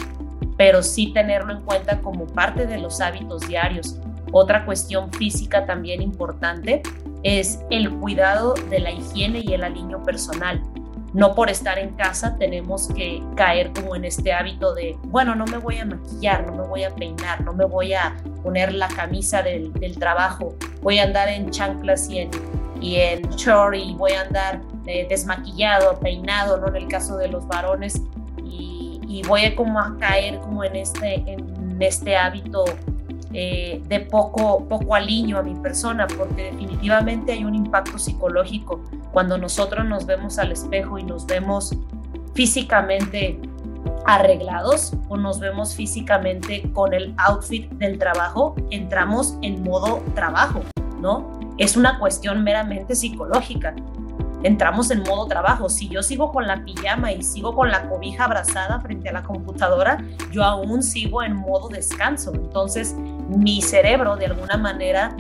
pero 0.58 0.82
sí 0.82 1.12
tenerlo 1.14 1.54
en 1.54 1.62
cuenta 1.62 2.00
como 2.02 2.26
parte 2.26 2.66
de 2.66 2.80
los 2.80 3.02
hábitos 3.02 3.48
diarios. 3.48 4.00
Otra 4.32 4.66
cuestión 4.66 5.12
física 5.12 5.66
también 5.66 6.02
importante 6.02 6.82
es 7.24 7.60
el 7.70 7.90
cuidado 8.00 8.56
de 8.70 8.80
la 8.80 8.92
higiene 8.92 9.42
y 9.44 9.54
el 9.54 9.64
aliño 9.64 10.04
personal. 10.04 10.62
No 11.14 11.36
por 11.36 11.50
estar 11.50 11.78
en 11.78 11.90
casa 11.96 12.38
tenemos 12.38 12.88
que 12.88 13.22
caer 13.36 13.72
como 13.72 13.96
en 13.96 14.06
este 14.06 14.34
hábito 14.34 14.74
de, 14.74 14.98
bueno, 15.04 15.36
no 15.36 15.46
me 15.46 15.58
voy 15.58 15.78
a 15.78 15.86
maquillar, 15.86 16.46
no 16.48 16.54
me 16.54 16.68
voy 16.68 16.84
a 16.84 16.90
peinar, 16.90 17.42
no 17.42 17.54
me 17.54 17.66
voy 17.66 17.94
a 17.94 18.16
poner 18.42 18.74
la 18.74 18.88
camisa 18.88 19.44
del, 19.44 19.72
trabajo, 20.00 20.56
voy 20.82 20.98
a 20.98 21.04
andar 21.04 21.30
en 21.30 21.52
chanclas 21.52 22.10
y 22.10 22.20
en, 22.20 22.32
y 22.82 22.96
en 22.96 23.22
short 23.32 23.76
y 23.76 23.94
voy 23.94 24.14
a 24.14 24.22
andar 24.22 24.62
eh, 24.88 25.06
desmaquillado, 25.08 26.00
peinado, 26.00 26.58
¿no? 26.58 26.68
En 26.68 26.78
el 26.78 26.88
caso 26.88 27.18
de 27.18 27.28
los 27.28 27.48
varones 27.48 28.02
y, 28.44 29.00
y 29.08 29.22
voy 29.28 29.46
a 29.46 29.56
como 29.56 29.80
a 29.80 29.96
caer 30.00 30.40
como 30.40 30.64
en 30.64 30.76
este, 30.76 31.24
en 31.32 31.78
este 31.80 32.18
hábito 32.18 32.66
eh, 33.34 33.82
de 33.88 34.00
poco, 34.02 34.66
poco 34.68 34.96
aliño 34.96 35.38
a 35.38 35.44
mi 35.44 35.56
persona, 35.56 36.08
porque 36.08 36.52
definitivamente 36.52 37.32
hay 37.32 37.44
un 37.44 37.56
impacto 37.56 37.98
psicológico 37.98 38.82
cuando 39.12 39.38
nosotros 39.38 39.86
nos 39.86 40.06
vemos 40.06 40.38
al 40.40 40.52
espejo 40.52 40.98
y 40.98 41.04
nos 41.04 41.26
vemos 41.26 41.76
físicamente 42.34 43.40
arreglados 44.06 44.94
o 45.10 45.18
nos 45.18 45.40
vemos 45.40 45.76
físicamente 45.76 46.70
con 46.74 46.94
el 46.94 47.14
outfit 47.18 47.70
del 47.74 47.98
trabajo, 47.98 48.56
entramos 48.70 49.38
en 49.42 49.64
modo 49.64 50.02
trabajo, 50.14 50.62
¿no? 51.00 51.40
Es 51.58 51.78
una 51.78 52.00
cuestión 52.00 52.44
meramente 52.44 52.96
psicológica. 52.96 53.76
entramos 54.44 54.92
en 54.92 55.04
modo 55.04 55.26
trabajo. 55.26 55.70
Si 55.70 55.88
yo 55.88 56.04
sigo 56.04 56.34
con 56.34 56.48
la 56.48 56.66
pijama 56.66 57.14
y 57.14 57.24
sigo 57.24 57.56
con 57.56 57.72
la 57.72 57.88
cobija 57.88 58.26
abrazada 58.26 58.82
frente 58.82 59.08
a 59.08 59.14
la 59.14 59.24
computadora, 59.24 60.04
yo 60.32 60.44
aún 60.44 60.84
sigo 60.84 61.24
en 61.24 61.34
modo 61.34 61.70
descanso. 61.70 62.34
Entonces, 62.34 62.94
mi 63.30 63.62
cerebro 63.62 64.16
de 64.16 64.28
alguna 64.28 64.58
manera 64.58 65.16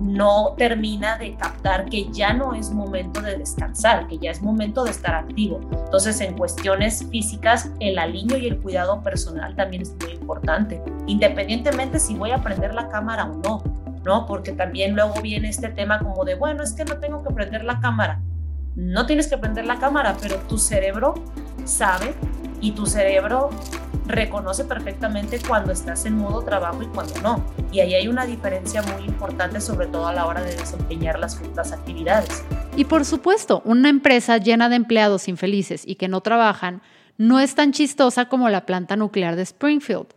no 0.00 0.54
termina 0.56 1.16
de 1.18 1.34
captar 1.36 1.86
que 1.86 2.10
ya 2.12 2.32
no 2.32 2.54
es 2.54 2.70
momento 2.70 3.22
de 3.22 3.38
descansar, 3.38 4.06
que 4.06 4.18
ya 4.18 4.30
es 4.30 4.42
momento 4.42 4.84
de 4.84 4.90
estar 4.90 5.14
activo. 5.14 5.60
Entonces, 5.72 6.20
en 6.20 6.36
cuestiones 6.36 7.06
físicas, 7.10 7.70
el 7.80 7.98
alineo 7.98 8.36
y 8.36 8.46
el 8.46 8.58
cuidado 8.58 9.02
personal 9.02 9.56
también 9.56 9.82
es 9.82 9.94
muy 10.00 10.12
importante, 10.12 10.82
independientemente 11.06 11.98
si 11.98 12.14
voy 12.14 12.30
a 12.30 12.38
prender 12.38 12.74
la 12.74 12.88
cámara 12.88 13.24
o 13.24 13.34
no, 13.38 13.62
¿no? 14.04 14.26
Porque 14.26 14.52
también 14.52 14.94
luego 14.94 15.14
viene 15.22 15.48
este 15.48 15.68
tema 15.68 15.98
como 15.98 16.24
de, 16.24 16.34
bueno, 16.34 16.62
es 16.62 16.72
que 16.72 16.84
no 16.84 16.98
tengo 16.98 17.22
que 17.22 17.32
prender 17.32 17.64
la 17.64 17.80
cámara 17.80 18.20
no 18.76 19.06
tienes 19.06 19.26
que 19.26 19.38
prender 19.38 19.64
la 19.64 19.78
cámara, 19.78 20.16
pero 20.20 20.36
tu 20.36 20.58
cerebro 20.58 21.14
sabe 21.64 22.14
y 22.60 22.72
tu 22.72 22.86
cerebro 22.86 23.50
reconoce 24.06 24.64
perfectamente 24.64 25.40
cuando 25.46 25.72
estás 25.72 26.06
en 26.06 26.16
modo 26.16 26.42
trabajo 26.42 26.82
y 26.82 26.86
cuando 26.86 27.20
no. 27.22 27.44
Y 27.72 27.80
ahí 27.80 27.94
hay 27.94 28.08
una 28.08 28.26
diferencia 28.26 28.82
muy 28.82 29.04
importante, 29.04 29.60
sobre 29.60 29.86
todo 29.86 30.06
a 30.06 30.12
la 30.12 30.26
hora 30.26 30.42
de 30.42 30.54
desempeñar 30.54 31.18
las, 31.18 31.40
las 31.54 31.72
actividades. 31.72 32.44
Y 32.76 32.84
por 32.84 33.04
supuesto, 33.04 33.62
una 33.64 33.88
empresa 33.88 34.38
llena 34.38 34.68
de 34.68 34.76
empleados 34.76 35.28
infelices 35.28 35.82
y 35.86 35.96
que 35.96 36.08
no 36.08 36.20
trabajan 36.20 36.82
no 37.18 37.40
es 37.40 37.54
tan 37.54 37.72
chistosa 37.72 38.28
como 38.28 38.48
la 38.48 38.66
planta 38.66 38.96
nuclear 38.96 39.36
de 39.36 39.42
Springfield. 39.42 40.08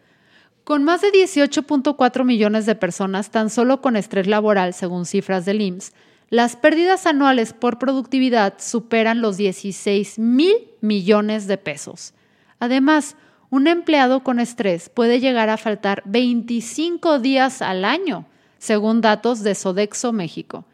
Con 0.64 0.84
más 0.84 1.02
de 1.02 1.12
18.4 1.12 2.24
millones 2.26 2.66
de 2.66 2.76
personas 2.76 3.32
tan 3.32 3.50
solo 3.50 3.82
con 3.82 3.96
estrés 3.96 4.28
laboral, 4.28 4.74
según 4.74 5.06
cifras 5.06 5.46
del 5.46 5.62
IMSS, 5.62 5.94
las 6.30 6.56
pérdidas 6.56 7.08
anuales 7.08 7.54
por 7.54 7.80
productividad 7.80 8.56
superan 8.60 9.22
los 9.22 9.38
16 9.38 10.20
mil 10.20 10.54
millones 10.80 11.48
de 11.48 11.58
pesos. 11.58 12.14
Además, 12.60 13.16
un 13.52 13.68
empleado 13.68 14.24
con 14.24 14.40
estrés 14.40 14.90
puede 14.90 15.20
llegar 15.20 15.50
a 15.50 15.58
faltar 15.58 16.04
25 16.06 17.20
días 17.20 17.62
al 17.62 17.84
año, 17.84 18.26
según 18.58 19.02
datos 19.02 19.42
de 19.42 19.56
Sodexo 19.56 20.14
México. 20.14 20.66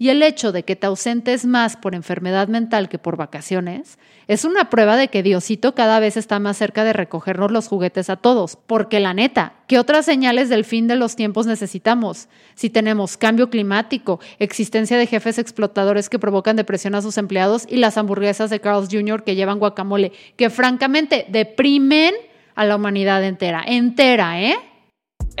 Y 0.00 0.08
el 0.08 0.22
hecho 0.22 0.50
de 0.50 0.62
que 0.62 0.76
te 0.76 0.86
ausentes 0.86 1.44
más 1.44 1.76
por 1.76 1.94
enfermedad 1.94 2.48
mental 2.48 2.88
que 2.88 2.98
por 2.98 3.18
vacaciones 3.18 3.98
es 4.28 4.46
una 4.46 4.70
prueba 4.70 4.96
de 4.96 5.08
que 5.08 5.22
Diosito 5.22 5.74
cada 5.74 6.00
vez 6.00 6.16
está 6.16 6.38
más 6.38 6.56
cerca 6.56 6.84
de 6.84 6.94
recogernos 6.94 7.50
los 7.50 7.68
juguetes 7.68 8.08
a 8.08 8.16
todos. 8.16 8.56
Porque 8.56 8.98
la 8.98 9.12
neta, 9.12 9.52
¿qué 9.66 9.78
otras 9.78 10.06
señales 10.06 10.48
del 10.48 10.64
fin 10.64 10.88
de 10.88 10.96
los 10.96 11.16
tiempos 11.16 11.44
necesitamos? 11.44 12.30
Si 12.54 12.70
tenemos 12.70 13.18
cambio 13.18 13.50
climático, 13.50 14.20
existencia 14.38 14.96
de 14.96 15.06
jefes 15.06 15.36
explotadores 15.36 16.08
que 16.08 16.18
provocan 16.18 16.56
depresión 16.56 16.94
a 16.94 17.02
sus 17.02 17.18
empleados 17.18 17.66
y 17.68 17.76
las 17.76 17.98
hamburguesas 17.98 18.48
de 18.48 18.60
Carl's 18.60 18.88
Jr. 18.90 19.22
que 19.22 19.34
llevan 19.34 19.58
guacamole, 19.58 20.12
que 20.36 20.48
francamente 20.48 21.26
deprimen 21.28 22.14
a 22.54 22.64
la 22.64 22.76
humanidad 22.76 23.22
entera. 23.22 23.62
Entera, 23.66 24.40
¿eh? 24.40 24.56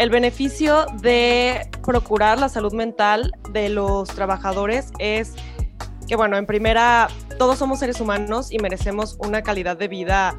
El 0.00 0.08
beneficio 0.08 0.86
de 1.02 1.68
procurar 1.84 2.38
la 2.38 2.48
salud 2.48 2.72
mental 2.72 3.32
de 3.50 3.68
los 3.68 4.08
trabajadores 4.08 4.92
es 4.98 5.34
que, 6.08 6.16
bueno, 6.16 6.38
en 6.38 6.46
primera, 6.46 7.08
todos 7.38 7.58
somos 7.58 7.80
seres 7.80 8.00
humanos 8.00 8.50
y 8.50 8.58
merecemos 8.60 9.18
una 9.18 9.42
calidad 9.42 9.76
de 9.76 9.88
vida 9.88 10.38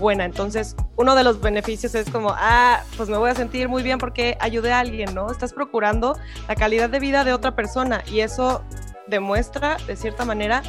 buena. 0.00 0.24
Entonces, 0.24 0.74
uno 0.96 1.14
de 1.14 1.22
los 1.22 1.40
beneficios 1.40 1.94
es 1.94 2.10
como, 2.10 2.34
ah, 2.36 2.80
pues 2.96 3.08
me 3.08 3.16
voy 3.16 3.30
a 3.30 3.36
sentir 3.36 3.68
muy 3.68 3.84
bien 3.84 3.98
porque 3.98 4.36
ayudé 4.40 4.72
a 4.72 4.80
alguien, 4.80 5.14
¿no? 5.14 5.30
Estás 5.30 5.52
procurando 5.52 6.18
la 6.48 6.56
calidad 6.56 6.90
de 6.90 6.98
vida 6.98 7.22
de 7.22 7.32
otra 7.32 7.54
persona 7.54 8.02
y 8.10 8.18
eso 8.18 8.64
demuestra, 9.06 9.76
de 9.86 9.94
cierta 9.94 10.24
manera, 10.24 10.60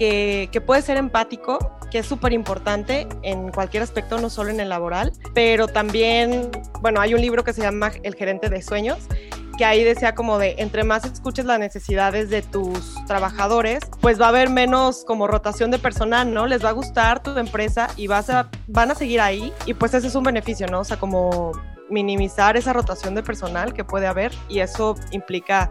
que, 0.00 0.62
puedes 0.64 0.86
ser 0.86 0.96
empático 0.96 1.58
que 1.90 1.98
es 1.98 2.06
súper 2.06 2.32
importante 2.32 3.06
en 3.22 3.50
cualquier 3.50 3.82
aspecto, 3.82 4.18
no 4.18 4.30
solo 4.30 4.50
en 4.50 4.60
el 4.60 4.68
laboral, 4.68 5.12
pero 5.34 5.66
también, 5.66 6.50
bueno, 6.80 7.00
hay 7.00 7.14
un 7.14 7.20
libro 7.20 7.44
que 7.44 7.52
se 7.52 7.60
llama 7.62 7.90
El 8.02 8.14
gerente 8.14 8.48
de 8.48 8.62
sueños, 8.62 8.98
que 9.58 9.64
ahí 9.64 9.84
decía 9.84 10.14
como 10.14 10.38
de, 10.38 10.54
entre 10.58 10.84
más 10.84 11.04
escuches 11.04 11.44
las 11.44 11.58
necesidades 11.58 12.30
de 12.30 12.42
tus 12.42 12.94
trabajadores, 13.06 13.80
pues 14.00 14.20
va 14.20 14.26
a 14.26 14.28
haber 14.28 14.48
menos 14.48 15.04
como 15.04 15.26
rotación 15.26 15.70
de 15.70 15.78
personal, 15.78 16.32
¿no? 16.32 16.46
Les 16.46 16.64
va 16.64 16.70
a 16.70 16.72
gustar 16.72 17.22
tu 17.22 17.36
empresa 17.36 17.88
y 17.96 18.06
van 18.06 18.90
a 18.90 18.94
seguir 18.94 19.20
ahí 19.20 19.52
y 19.66 19.74
pues 19.74 19.92
ese 19.92 20.06
es 20.06 20.14
un 20.14 20.22
beneficio, 20.22 20.66
¿no? 20.68 20.80
O 20.80 20.84
sea, 20.84 20.96
como 20.96 21.52
minimizar 21.90 22.56
esa 22.56 22.72
rotación 22.72 23.14
de 23.14 23.22
personal 23.22 23.72
que 23.72 23.84
puede 23.84 24.06
haber 24.06 24.32
y 24.48 24.60
eso 24.60 24.96
implica 25.10 25.70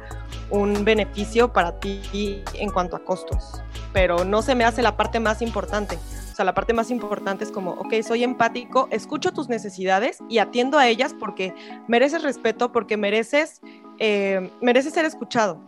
un 0.49 0.84
beneficio 0.84 1.53
para 1.53 1.79
ti 1.79 2.43
en 2.53 2.69
cuanto 2.69 2.95
a 2.95 3.03
costos. 3.03 3.62
Pero 3.93 4.25
no 4.25 4.41
se 4.41 4.55
me 4.55 4.65
hace 4.65 4.82
la 4.82 4.97
parte 4.97 5.19
más 5.19 5.41
importante. 5.41 5.97
O 6.32 6.36
sea, 6.36 6.45
la 6.45 6.53
parte 6.53 6.73
más 6.73 6.91
importante 6.91 7.43
es 7.43 7.51
como, 7.51 7.71
ok, 7.71 7.95
soy 8.01 8.23
empático, 8.23 8.88
escucho 8.91 9.32
tus 9.32 9.49
necesidades 9.49 10.19
y 10.29 10.38
atiendo 10.38 10.77
a 10.77 10.88
ellas 10.88 11.13
porque 11.19 11.53
mereces 11.88 12.23
respeto, 12.23 12.71
porque 12.71 12.97
mereces, 12.97 13.62
eh, 13.97 14.49
mereces 14.62 14.93
ser 14.93 15.05
escuchado. 15.05 15.60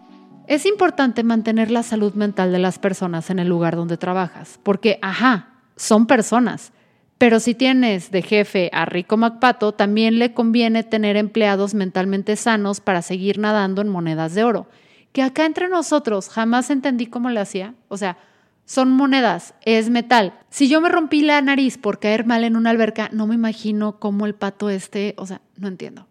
Es 0.48 0.66
importante 0.66 1.24
mantener 1.24 1.72
la 1.72 1.84
salud 1.84 2.14
mental 2.14 2.52
de 2.52 2.60
las 2.60 2.80
personas 2.80 3.30
en 3.30 3.40
el 3.40 3.48
lugar 3.48 3.76
donde 3.76 3.98
trabajas, 3.98 4.60
porque, 4.64 4.98
ajá, 5.02 5.50
son 5.76 6.08
personas 6.08 6.74
pero 7.22 7.40
si 7.40 7.54
tienes 7.54 8.10
de 8.10 8.24
jefe 8.24 8.72
a 8.74 8.86
Rico 8.86 9.16
MacPato, 9.16 9.74
también 9.74 10.18
le 10.18 10.34
conviene 10.34 10.82
tener 10.82 11.18
empleados 11.18 11.76
mentalmente 11.76 12.36
sanos 12.36 12.82
para 12.82 13.04
seguir 13.04 13.38
nadando 13.38 13.84
en 13.84 13.90
monedas 13.90 14.34
de 14.34 14.44
oro. 14.44 14.68
Que 15.12 15.22
acá 15.22 15.46
entre 15.46 15.70
nosotros 15.70 16.30
jamás 16.30 16.72
entendí 16.72 17.06
cómo 17.06 17.30
lo 17.30 17.40
hacía. 17.40 17.76
O 17.90 17.98
sea, 17.98 18.18
son 18.66 18.90
monedas, 18.90 19.54
es 19.62 19.92
metal. 19.92 20.34
Si 20.50 20.68
yo 20.68 20.82
me 20.82 20.90
rompí 20.90 21.22
la 21.22 21.40
nariz 21.44 21.78
por 21.78 22.00
caer 22.00 22.26
mal 22.26 22.44
en 22.44 22.56
una 22.56 22.72
alberca, 22.72 23.10
no 23.12 23.28
me 23.28 23.36
imagino 23.36 24.00
cómo 24.00 24.26
el 24.26 24.34
pato 24.34 24.72
este, 24.72 25.14
o 25.20 25.28
sea, 25.28 25.42
no 25.58 25.68
entiendo. 25.68 26.08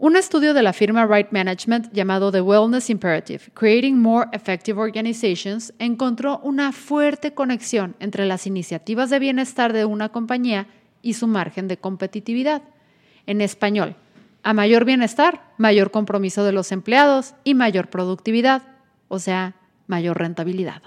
Un 0.00 0.14
estudio 0.14 0.54
de 0.54 0.62
la 0.62 0.72
firma 0.72 1.08
Right 1.08 1.32
Management 1.32 1.92
llamado 1.92 2.30
The 2.30 2.40
Wellness 2.40 2.88
Imperative, 2.88 3.40
Creating 3.52 3.98
More 3.98 4.28
Effective 4.32 4.80
Organizations, 4.80 5.74
encontró 5.80 6.38
una 6.44 6.70
fuerte 6.70 7.34
conexión 7.34 7.96
entre 7.98 8.24
las 8.24 8.46
iniciativas 8.46 9.10
de 9.10 9.18
bienestar 9.18 9.72
de 9.72 9.84
una 9.84 10.10
compañía 10.10 10.68
y 11.02 11.14
su 11.14 11.26
margen 11.26 11.66
de 11.66 11.78
competitividad. 11.78 12.62
En 13.26 13.40
español, 13.40 13.96
a 14.44 14.52
mayor 14.52 14.84
bienestar, 14.84 15.42
mayor 15.56 15.90
compromiso 15.90 16.44
de 16.44 16.52
los 16.52 16.70
empleados 16.70 17.34
y 17.42 17.54
mayor 17.54 17.90
productividad, 17.90 18.62
o 19.08 19.18
sea, 19.18 19.56
mayor 19.88 20.16
rentabilidad. 20.16 20.80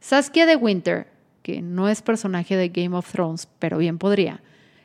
Saskia 0.00 0.44
de 0.44 0.56
Winter, 0.56 1.08
que 1.42 1.62
no 1.62 1.88
es 1.88 2.02
personaje 2.02 2.54
de 2.54 2.68
Game 2.68 2.94
of 2.94 3.10
Thrones, 3.10 3.48
pero 3.60 3.78
bien 3.78 3.96
podría, 3.96 4.42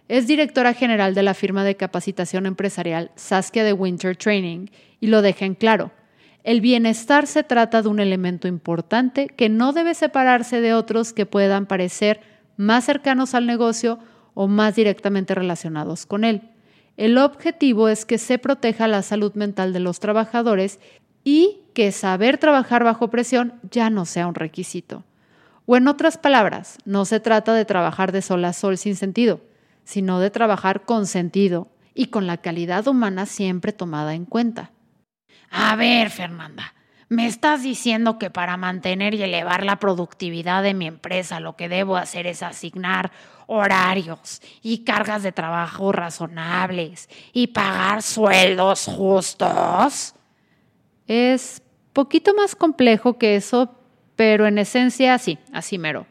es 0.10 0.28
directora 0.28 0.74
general 0.74 1.16
de 1.16 1.24
la 1.24 1.34
firma 1.34 1.64
de 1.64 1.76
capacitación 1.76 2.46
empresarial 2.46 3.12
Saskia 3.16 3.64
de 3.64 3.74
Winter 3.74 4.16
Training 4.16 4.68
y 5.00 5.08
lo 5.08 5.22
deja 5.22 5.46
en 5.46 5.56
claro. 5.56 5.92
El 6.44 6.60
bienestar 6.60 7.26
se 7.26 7.44
trata 7.44 7.82
de 7.82 7.88
un 7.88 8.02
elemento 8.02 8.50
importante 8.50 9.28
que 9.28 9.48
no 9.48 9.72
debe 9.72 9.94
separarse 9.94 10.60
de 10.60 10.74
otros 10.74 11.14
que 11.14 11.26
puedan 11.26 11.68
parecer 11.68 12.20
más 12.58 12.84
cercanos 12.84 13.34
al 13.34 13.48
negocio 13.48 13.98
o 14.34 14.48
más 14.48 14.76
directamente 14.76 15.36
relacionados 15.36 16.06
con 16.06 16.26
él. 16.26 16.50
El 16.98 17.18
objetivo 17.18 17.88
es 17.88 18.06
que 18.06 18.18
se 18.18 18.38
proteja 18.38 18.88
la 18.88 19.04
salud 19.04 19.34
mental 19.36 19.72
de 19.72 19.80
los 19.80 20.00
trabajadores 20.02 20.80
y 21.24 21.62
que 21.74 21.94
saber 21.94 22.38
trabajar 22.38 22.84
bajo 22.84 23.10
presión 23.10 23.54
ya 23.72 23.90
no 23.90 24.06
sea 24.06 24.28
un 24.28 24.36
requisito. 24.36 25.06
O 25.66 25.78
en 25.78 25.88
otras 25.88 26.18
palabras, 26.18 26.78
no 26.84 27.06
se 27.06 27.22
trata 27.22 27.54
de 27.54 27.64
trabajar 27.64 28.12
de 28.12 28.22
sol 28.22 28.44
a 28.44 28.52
sol 28.52 28.78
sin 28.78 28.98
sentido 28.98 29.40
sino 29.84 30.20
de 30.20 30.30
trabajar 30.30 30.86
con 30.86 31.06
sentido 31.06 31.70
y 31.94 32.08
con 32.08 32.28
la 32.28 32.38
calidad 32.38 32.88
humana 32.88 33.26
siempre 33.26 33.74
tomada 33.74 34.14
en 34.14 34.26
cuenta. 34.26 34.72
A 35.50 35.76
ver, 35.76 36.10
Fernanda, 36.10 36.74
me 37.10 37.28
estás 37.28 37.62
diciendo 37.62 38.18
que 38.18 38.32
para 38.32 38.58
mantener 38.58 39.14
y 39.14 39.22
elevar 39.22 39.64
la 39.64 39.76
productividad 39.78 40.64
de 40.64 40.74
mi 40.74 40.88
empresa 40.88 41.40
lo 41.40 41.56
que 41.56 41.70
debo 41.70 41.96
hacer 41.96 42.26
es 42.26 42.42
asignar 42.42 43.12
horarios 43.46 44.42
y 44.62 44.84
cargas 44.84 45.22
de 45.22 45.32
trabajo 45.32 45.92
razonables 45.92 47.10
y 47.32 47.48
pagar 47.48 48.02
sueldos 48.02 48.86
justos. 48.86 50.16
Es 51.06 51.62
poquito 51.94 52.34
más 52.34 52.56
complejo 52.56 53.18
que 53.18 53.36
eso, 53.36 53.76
pero 54.16 54.48
en 54.48 54.58
esencia 54.58 55.18
sí, 55.20 55.38
así 55.52 55.78
mero. 55.78 56.08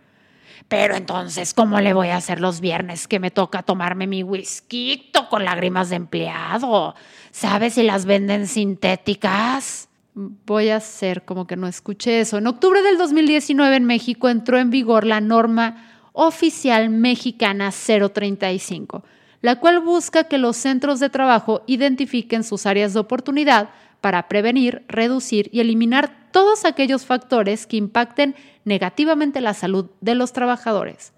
Pero 0.69 0.95
entonces, 0.95 1.55
¿cómo 1.55 1.81
le 1.81 1.93
voy 1.95 2.09
a 2.09 2.17
hacer 2.17 2.41
los 2.41 2.61
viernes 2.61 3.09
que 3.09 3.21
me 3.21 3.31
toca 3.31 3.63
tomarme 3.63 4.07
mi 4.07 4.23
whisky 4.23 5.11
con 5.31 5.45
lágrimas 5.45 5.91
de 5.91 5.97
empleado? 5.97 6.95
¿Sabes 7.31 7.75
si 7.75 7.83
las 7.83 8.05
venden 8.05 8.47
sintéticas? 8.47 9.89
Voy 10.15 10.69
a 10.69 10.77
hacer 10.77 11.25
como 11.25 11.47
que 11.47 11.57
no 11.57 11.67
escuché 11.67 12.21
eso. 12.21 12.39
En 12.39 12.47
octubre 12.47 12.83
del 12.83 12.99
2019 12.99 13.77
en 13.77 13.85
México 13.85 14.29
entró 14.29 14.59
en 14.59 14.71
vigor 14.71 15.07
la 15.07 15.21
norma 15.21 15.89
oficial 16.13 16.91
mexicana 16.91 17.71
035, 17.71 19.05
la 19.41 19.59
cual 19.59 19.81
busca 19.81 20.25
que 20.25 20.39
los 20.39 20.57
centros 20.57 21.01
de 21.01 21.09
trabajo 21.09 21.63
identifiquen 21.67 22.45
sus 22.45 22.67
áreas 22.67 22.93
de 22.93 23.01
oportunidad 23.01 23.71
para 24.03 24.29
prevenir, 24.29 24.85
reducir 24.89 25.49
y 25.53 25.61
eliminar 25.61 26.22
todos 26.33 26.65
aquellos 26.65 27.07
factores 27.07 27.67
que 27.67 27.77
impacten 27.77 28.35
negativamente 28.65 29.41
la 29.41 29.55
salud 29.55 29.91
de 30.01 30.15
los 30.15 30.33
trabajadores. 30.33 31.13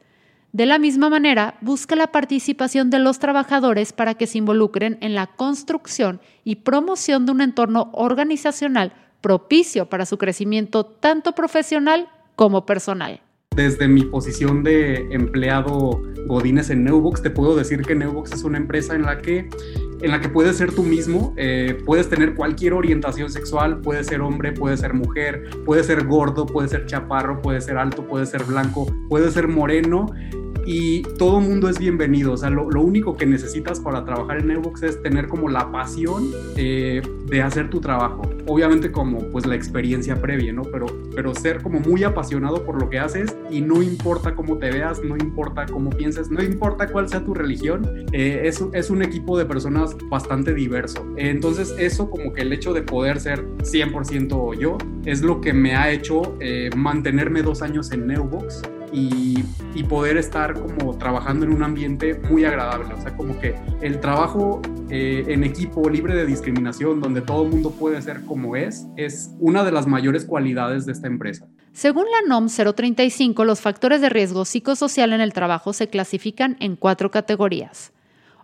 De 0.52 0.66
la 0.66 0.78
misma 0.78 1.10
manera, 1.10 1.56
busca 1.62 1.96
la 1.96 2.12
participación 2.12 2.88
de 2.90 3.00
los 3.00 3.18
trabajadores 3.18 3.92
para 3.92 4.14
que 4.14 4.28
se 4.28 4.38
involucren 4.38 4.98
en 5.00 5.14
la 5.14 5.26
construcción 5.26 6.20
y 6.44 6.56
promoción 6.56 7.26
de 7.26 7.32
un 7.32 7.40
entorno 7.40 7.90
organizacional 7.92 8.92
propicio 9.20 9.86
para 9.86 10.06
su 10.06 10.18
crecimiento 10.18 10.84
tanto 10.84 11.32
profesional 11.32 12.08
como 12.36 12.66
personal. 12.66 13.20
Desde 13.54 13.86
mi 13.86 14.02
posición 14.04 14.64
de 14.64 15.06
empleado 15.12 16.02
Godines 16.26 16.70
en 16.70 16.84
Neubox, 16.84 17.22
te 17.22 17.30
puedo 17.30 17.54
decir 17.54 17.82
que 17.82 17.94
Neubox 17.94 18.32
es 18.32 18.42
una 18.42 18.58
empresa 18.58 18.94
en 18.94 19.02
la 19.02 19.18
que, 19.18 19.48
en 20.00 20.10
la 20.10 20.20
que 20.20 20.28
puedes 20.28 20.56
ser 20.56 20.72
tú 20.72 20.82
mismo, 20.82 21.34
eh, 21.36 21.78
puedes 21.84 22.08
tener 22.08 22.34
cualquier 22.34 22.72
orientación 22.72 23.30
sexual, 23.30 23.80
puedes 23.80 24.08
ser 24.08 24.22
hombre, 24.22 24.52
puedes 24.52 24.80
ser 24.80 24.94
mujer, 24.94 25.50
puedes 25.64 25.86
ser 25.86 26.04
gordo, 26.04 26.46
puedes 26.46 26.72
ser 26.72 26.86
chaparro, 26.86 27.40
puedes 27.42 27.64
ser 27.64 27.78
alto, 27.78 28.04
puedes 28.06 28.30
ser 28.30 28.42
blanco, 28.44 28.86
puedes 29.08 29.34
ser 29.34 29.46
moreno 29.46 30.06
y 30.66 31.02
todo 31.18 31.40
mundo 31.40 31.68
es 31.68 31.78
bienvenido. 31.78 32.32
O 32.32 32.36
sea, 32.36 32.50
lo, 32.50 32.64
único 32.84 33.16
que 33.16 33.26
necesitas 33.26 33.80
para 33.80 34.04
trabajar 34.04 34.38
en 34.38 34.48
Neubox 34.48 34.82
es 34.82 35.02
tener 35.02 35.28
como 35.28 35.48
la 35.48 35.70
pasión 35.70 36.30
eh, 36.56 37.02
de 37.26 37.42
hacer 37.42 37.70
tu 37.70 37.80
trabajo. 37.80 38.22
Obviamente 38.46 38.92
como 38.92 39.20
pues 39.30 39.46
la 39.46 39.54
experiencia 39.54 40.20
previa, 40.20 40.52
¿no? 40.52 40.62
Pero, 40.62 40.86
pero 41.14 41.34
ser 41.34 41.62
como 41.62 41.80
muy 41.80 42.04
apasionado 42.04 42.64
por 42.64 42.80
lo 42.80 42.90
que 42.90 42.98
haces 42.98 43.36
y 43.50 43.60
no 43.60 43.82
importa 43.82 44.34
cómo 44.34 44.58
te 44.58 44.70
veas, 44.70 45.02
no 45.02 45.16
importa 45.16 45.66
cómo 45.66 45.90
pienses, 45.90 46.30
no 46.30 46.42
importa 46.42 46.88
cuál 46.88 47.08
sea 47.08 47.24
tu 47.24 47.34
religión, 47.34 48.06
eh, 48.12 48.42
es, 48.44 48.62
es 48.72 48.90
un 48.90 49.02
equipo 49.02 49.38
de 49.38 49.44
personas 49.44 49.96
bastante 50.10 50.54
diverso. 50.54 51.06
entonces 51.16 51.74
eso 51.78 52.10
como 52.10 52.32
que 52.32 52.42
el 52.42 52.52
hecho 52.52 52.72
de 52.72 52.82
poder 52.82 53.20
ser 53.20 53.44
100% 53.58 54.58
yo 54.58 54.78
es 55.04 55.22
lo 55.22 55.40
que 55.40 55.52
me 55.52 55.74
ha 55.74 55.90
hecho 55.90 56.36
eh, 56.40 56.70
mantenerme 56.76 57.42
dos 57.42 57.62
años 57.62 57.90
en 57.92 58.06
Neubox 58.06 58.62
y, 58.94 59.42
poder 59.88 60.16
estar 60.16 60.54
como 60.54 60.96
trabajando 60.96 61.44
en 61.44 61.52
un 61.52 61.62
ambiente 61.62 62.14
muy 62.14 62.44
agradable. 62.44 62.94
O 62.94 63.00
sea, 63.00 63.14
como 63.16 63.38
que 63.38 63.54
el 63.80 64.00
trabajo 64.00 64.62
eh, 64.88 65.24
en 65.28 65.44
equipo 65.44 65.88
libre 65.90 66.16
de 66.16 66.24
discriminación, 66.24 67.00
donde 67.00 67.20
todo 67.20 67.44
el 67.44 67.50
mundo 67.50 67.70
puede 67.70 68.00
ser 68.00 68.24
como 68.24 68.56
es, 68.56 68.86
es 68.96 69.30
una 69.38 69.62
de 69.62 69.72
las 69.72 69.86
mayores 69.86 70.24
cualidades 70.24 70.86
de 70.86 70.92
esta 70.92 71.06
empresa. 71.06 71.46
Según 71.72 72.04
la 72.04 72.26
NOM 72.28 72.48
035, 72.48 73.44
los 73.44 73.60
factores 73.60 74.00
de 74.00 74.08
riesgo 74.08 74.44
psicosocial 74.44 75.12
en 75.12 75.20
el 75.20 75.32
trabajo 75.32 75.72
se 75.72 75.88
clasifican 75.88 76.56
en 76.60 76.76
cuatro 76.76 77.10
categorías. 77.10 77.92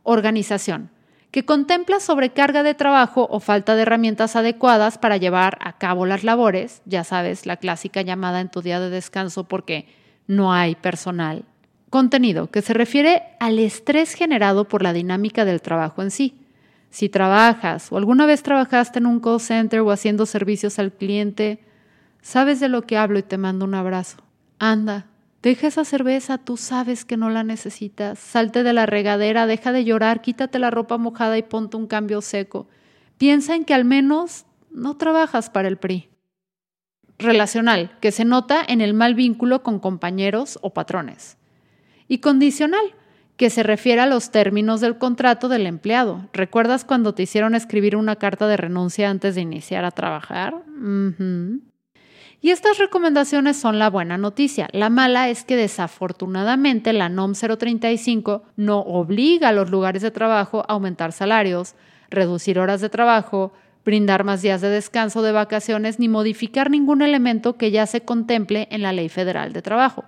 Organización, 0.02 0.90
que 1.30 1.44
contempla 1.44 2.00
sobrecarga 2.00 2.62
de 2.62 2.74
trabajo 2.74 3.26
o 3.30 3.40
falta 3.40 3.76
de 3.76 3.82
herramientas 3.82 4.36
adecuadas 4.36 4.98
para 4.98 5.16
llevar 5.16 5.58
a 5.60 5.78
cabo 5.78 6.06
las 6.06 6.22
labores, 6.22 6.82
ya 6.84 7.02
sabes, 7.04 7.46
la 7.46 7.56
clásica 7.56 8.02
llamada 8.02 8.40
en 8.40 8.50
tu 8.50 8.62
día 8.62 8.78
de 8.78 8.90
descanso 8.90 9.44
porque 9.44 9.99
no 10.30 10.52
hay 10.52 10.76
personal. 10.76 11.44
Contenido, 11.90 12.52
que 12.52 12.62
se 12.62 12.72
refiere 12.72 13.22
al 13.40 13.58
estrés 13.58 14.14
generado 14.14 14.68
por 14.68 14.80
la 14.80 14.92
dinámica 14.92 15.44
del 15.44 15.60
trabajo 15.60 16.02
en 16.02 16.12
sí. 16.12 16.38
Si 16.88 17.08
trabajas 17.08 17.90
o 17.90 17.96
alguna 17.96 18.26
vez 18.26 18.44
trabajaste 18.44 19.00
en 19.00 19.06
un 19.06 19.18
call 19.18 19.40
center 19.40 19.80
o 19.80 19.90
haciendo 19.90 20.26
servicios 20.26 20.78
al 20.78 20.92
cliente, 20.92 21.58
sabes 22.22 22.60
de 22.60 22.68
lo 22.68 22.82
que 22.82 22.96
hablo 22.96 23.18
y 23.18 23.24
te 23.24 23.38
mando 23.38 23.64
un 23.64 23.74
abrazo. 23.74 24.18
Anda, 24.60 25.06
deja 25.42 25.66
esa 25.66 25.84
cerveza, 25.84 26.38
tú 26.38 26.56
sabes 26.56 27.04
que 27.04 27.16
no 27.16 27.28
la 27.28 27.42
necesitas. 27.42 28.20
Salte 28.20 28.62
de 28.62 28.72
la 28.72 28.86
regadera, 28.86 29.46
deja 29.46 29.72
de 29.72 29.84
llorar, 29.84 30.22
quítate 30.22 30.60
la 30.60 30.70
ropa 30.70 30.96
mojada 30.96 31.38
y 31.38 31.42
ponte 31.42 31.76
un 31.76 31.88
cambio 31.88 32.20
seco. 32.20 32.68
Piensa 33.18 33.56
en 33.56 33.64
que 33.64 33.74
al 33.74 33.84
menos 33.84 34.46
no 34.70 34.96
trabajas 34.96 35.50
para 35.50 35.66
el 35.66 35.76
PRI 35.76 36.09
relacional, 37.20 37.92
que 38.00 38.12
se 38.12 38.24
nota 38.24 38.62
en 38.66 38.80
el 38.80 38.94
mal 38.94 39.14
vínculo 39.14 39.62
con 39.62 39.78
compañeros 39.78 40.58
o 40.62 40.70
patrones. 40.70 41.36
Y 42.08 42.18
condicional, 42.18 42.82
que 43.36 43.48
se 43.48 43.62
refiere 43.62 44.02
a 44.02 44.06
los 44.06 44.30
términos 44.30 44.82
del 44.82 44.98
contrato 44.98 45.48
del 45.48 45.66
empleado. 45.66 46.28
¿Recuerdas 46.34 46.84
cuando 46.84 47.14
te 47.14 47.22
hicieron 47.22 47.54
escribir 47.54 47.96
una 47.96 48.16
carta 48.16 48.46
de 48.46 48.58
renuncia 48.58 49.08
antes 49.08 49.34
de 49.34 49.40
iniciar 49.40 49.86
a 49.86 49.92
trabajar? 49.92 50.56
Y 52.42 52.50
estas 52.50 52.76
recomendaciones 52.76 53.56
son 53.58 53.78
la 53.78 53.88
buena 53.88 54.18
noticia. 54.18 54.68
La 54.72 54.90
mala 54.90 55.30
es 55.30 55.44
que 55.44 55.56
desafortunadamente 55.56 56.92
la 56.92 57.08
NOM 57.08 57.32
035 57.32 58.42
no 58.56 58.80
obliga 58.80 59.48
a 59.48 59.52
los 59.52 59.70
lugares 59.70 60.02
de 60.02 60.10
trabajo 60.10 60.60
a 60.60 60.72
aumentar 60.72 61.12
salarios, 61.12 61.74
reducir 62.10 62.58
horas 62.58 62.80
de 62.80 62.90
trabajo, 62.90 63.52
brindar 63.84 64.24
más 64.24 64.42
días 64.42 64.60
de 64.60 64.68
descanso 64.68 65.22
de 65.22 65.32
vacaciones 65.32 65.98
ni 65.98 66.08
modificar 66.08 66.70
ningún 66.70 67.02
elemento 67.02 67.56
que 67.56 67.70
ya 67.70 67.86
se 67.86 68.02
contemple 68.02 68.68
en 68.70 68.82
la 68.82 68.92
Ley 68.92 69.08
Federal 69.08 69.52
de 69.52 69.62
Trabajo. 69.62 70.04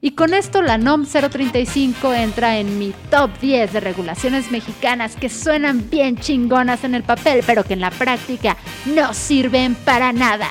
Y 0.00 0.12
con 0.12 0.32
esto 0.32 0.62
la 0.62 0.78
NOM 0.78 1.06
035 1.06 2.14
entra 2.14 2.58
en 2.58 2.78
mi 2.78 2.94
top 3.10 3.30
10 3.40 3.72
de 3.72 3.80
regulaciones 3.80 4.50
mexicanas 4.52 5.16
que 5.16 5.28
suenan 5.28 5.90
bien 5.90 6.16
chingonas 6.16 6.84
en 6.84 6.94
el 6.94 7.02
papel, 7.02 7.42
pero 7.44 7.64
que 7.64 7.74
en 7.74 7.80
la 7.80 7.90
práctica 7.90 8.56
no 8.86 9.12
sirven 9.12 9.74
para 9.74 10.12
nada. 10.12 10.50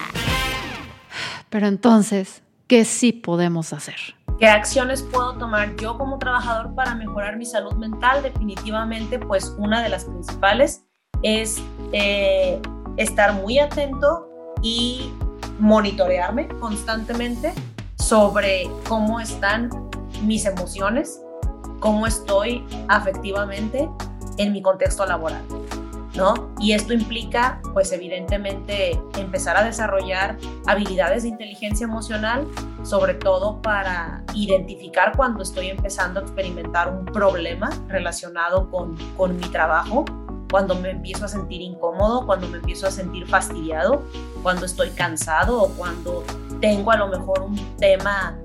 Pero 1.49 1.67
entonces, 1.67 2.43
¿qué 2.67 2.83
sí 2.83 3.13
podemos 3.13 3.71
hacer? 3.71 4.17
¿Qué 4.37 4.47
acciones 4.47 5.01
puedo 5.01 5.37
tomar 5.37 5.77
yo 5.77 5.97
como 5.97 6.19
trabajador 6.19 6.75
para 6.75 6.93
mejorar 6.93 7.37
mi 7.37 7.45
salud 7.45 7.73
mental? 7.73 8.21
Definitivamente, 8.21 9.17
pues 9.17 9.55
una 9.57 9.81
de 9.81 9.89
las 9.89 10.05
principales 10.05 10.86
es 11.21 11.61
eh, 11.91 12.59
estar 12.97 13.33
muy 13.33 13.59
atento 13.59 14.27
y 14.61 15.11
monitorearme 15.59 16.47
constantemente 16.59 17.53
sobre 17.95 18.69
cómo 18.87 19.19
están 19.19 19.69
mis 20.23 20.45
emociones, 20.45 21.21
cómo 21.79 22.07
estoy 22.07 22.63
afectivamente 22.87 23.89
en 24.37 24.53
mi 24.53 24.61
contexto 24.61 25.05
laboral. 25.05 25.43
¿No? 26.15 26.49
Y 26.59 26.71
esto 26.71 26.93
implica, 26.93 27.61
pues 27.73 27.91
evidentemente, 27.91 28.99
empezar 29.19 29.55
a 29.55 29.63
desarrollar 29.63 30.35
habilidades 30.65 31.21
de 31.21 31.29
inteligencia 31.29 31.83
emocional, 31.83 32.47
sobre 32.81 33.13
todo 33.13 33.61
para 33.61 34.23
identificar 34.33 35.15
cuando 35.15 35.43
estoy 35.43 35.67
empezando 35.69 36.19
a 36.19 36.23
experimentar 36.23 36.91
un 36.91 37.05
problema 37.05 37.69
relacionado 37.87 38.67
con, 38.71 38.97
con 39.15 39.35
mi 39.37 39.43
trabajo 39.43 40.05
cuando 40.49 40.75
me 40.75 40.91
empiezo 40.91 41.25
a 41.25 41.27
sentir 41.27 41.61
incómodo, 41.61 42.25
cuando 42.25 42.47
me 42.47 42.57
empiezo 42.57 42.87
a 42.87 42.91
sentir 42.91 43.27
fastidiado, 43.27 44.03
cuando 44.43 44.65
estoy 44.65 44.89
cansado 44.91 45.61
o 45.61 45.69
cuando 45.69 46.23
tengo 46.61 46.91
a 46.91 46.97
lo 46.97 47.07
mejor 47.07 47.41
un 47.41 47.77
tema 47.77 48.37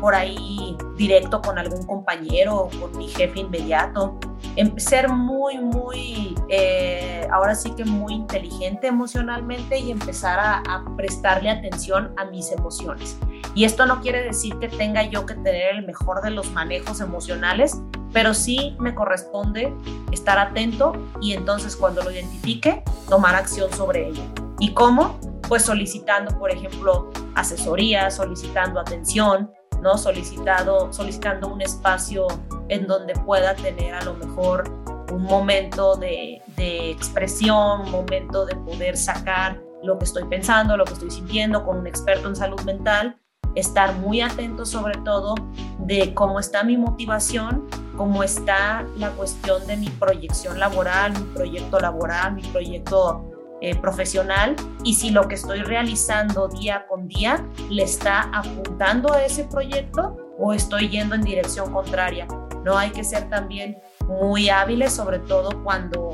por 0.00 0.14
ahí 0.14 0.76
directo 0.96 1.40
con 1.40 1.58
algún 1.58 1.86
compañero 1.86 2.56
o 2.56 2.68
con 2.68 2.96
mi 2.96 3.08
jefe 3.08 3.40
inmediato. 3.40 4.18
Em, 4.56 4.76
ser 4.78 5.08
muy, 5.08 5.58
muy, 5.58 6.34
eh, 6.48 7.26
ahora 7.30 7.54
sí 7.54 7.70
que 7.72 7.84
muy 7.84 8.14
inteligente 8.14 8.86
emocionalmente 8.86 9.78
y 9.78 9.90
empezar 9.90 10.38
a 10.40 10.84
prestarle 10.96 11.50
atención 11.50 12.12
a 12.16 12.24
mis 12.26 12.50
emociones. 12.52 13.16
Y 13.54 13.64
esto 13.64 13.86
no 13.86 14.00
quiere 14.00 14.22
decir 14.22 14.56
que 14.58 14.68
tenga 14.68 15.02
yo 15.02 15.26
que 15.26 15.34
tener 15.34 15.74
el 15.74 15.86
mejor 15.86 16.22
de 16.22 16.30
los 16.30 16.50
manejos 16.52 17.00
emocionales, 17.00 17.80
pero 18.12 18.34
sí 18.34 18.76
me 18.78 18.94
corresponde 18.94 19.72
estar 20.12 20.38
atento 20.38 20.92
y 21.20 21.32
entonces 21.32 21.76
cuando 21.76 22.02
lo 22.02 22.10
identifique, 22.10 22.82
tomar 23.08 23.34
acción 23.34 23.72
sobre 23.72 24.08
ello. 24.08 24.22
¿Y 24.60 24.74
cómo? 24.74 25.18
Pues 25.48 25.64
solicitando, 25.64 26.38
por 26.38 26.50
ejemplo, 26.50 27.10
asesoría, 27.34 28.10
solicitando 28.10 28.80
atención, 28.80 29.50
¿no? 29.80 29.96
Solicitado, 29.96 30.92
solicitando 30.92 31.48
un 31.48 31.62
espacio 31.62 32.26
en 32.68 32.86
donde 32.86 33.14
pueda 33.14 33.54
tener 33.54 33.94
a 33.94 34.04
lo 34.04 34.14
mejor 34.14 34.70
un 35.10 35.22
momento 35.22 35.96
de, 35.96 36.42
de 36.56 36.90
expresión, 36.90 37.80
un 37.80 37.90
momento 37.90 38.44
de 38.44 38.54
poder 38.56 38.96
sacar 38.96 39.60
lo 39.82 39.98
que 39.98 40.04
estoy 40.04 40.24
pensando, 40.24 40.76
lo 40.76 40.84
que 40.84 40.92
estoy 40.92 41.10
sintiendo 41.10 41.64
con 41.64 41.78
un 41.78 41.86
experto 41.86 42.28
en 42.28 42.36
salud 42.36 42.60
mental, 42.62 43.18
estar 43.54 43.94
muy 43.94 44.20
atento 44.20 44.66
sobre 44.66 44.98
todo 44.98 45.34
de 45.78 46.12
cómo 46.12 46.38
está 46.38 46.62
mi 46.62 46.76
motivación 46.76 47.66
cómo 47.98 48.22
está 48.22 48.86
la 48.96 49.10
cuestión 49.10 49.66
de 49.66 49.76
mi 49.76 49.90
proyección 49.90 50.58
laboral, 50.58 51.12
mi 51.12 51.34
proyecto 51.34 51.80
laboral, 51.80 52.36
mi 52.36 52.42
proyecto 52.42 53.28
eh, 53.60 53.74
profesional 53.76 54.54
y 54.84 54.94
si 54.94 55.10
lo 55.10 55.26
que 55.28 55.34
estoy 55.34 55.62
realizando 55.62 56.48
día 56.48 56.86
con 56.86 57.08
día 57.08 57.44
le 57.68 57.82
está 57.82 58.30
apuntando 58.32 59.12
a 59.12 59.24
ese 59.24 59.44
proyecto 59.44 60.16
o 60.38 60.52
estoy 60.52 60.88
yendo 60.88 61.14
en 61.14 61.22
dirección 61.22 61.72
contraria. 61.72 62.26
No 62.64 62.78
hay 62.78 62.90
que 62.90 63.02
ser 63.02 63.28
también 63.28 63.78
muy 64.06 64.48
hábiles, 64.48 64.92
sobre 64.92 65.18
todo 65.18 65.62
cuando 65.62 66.12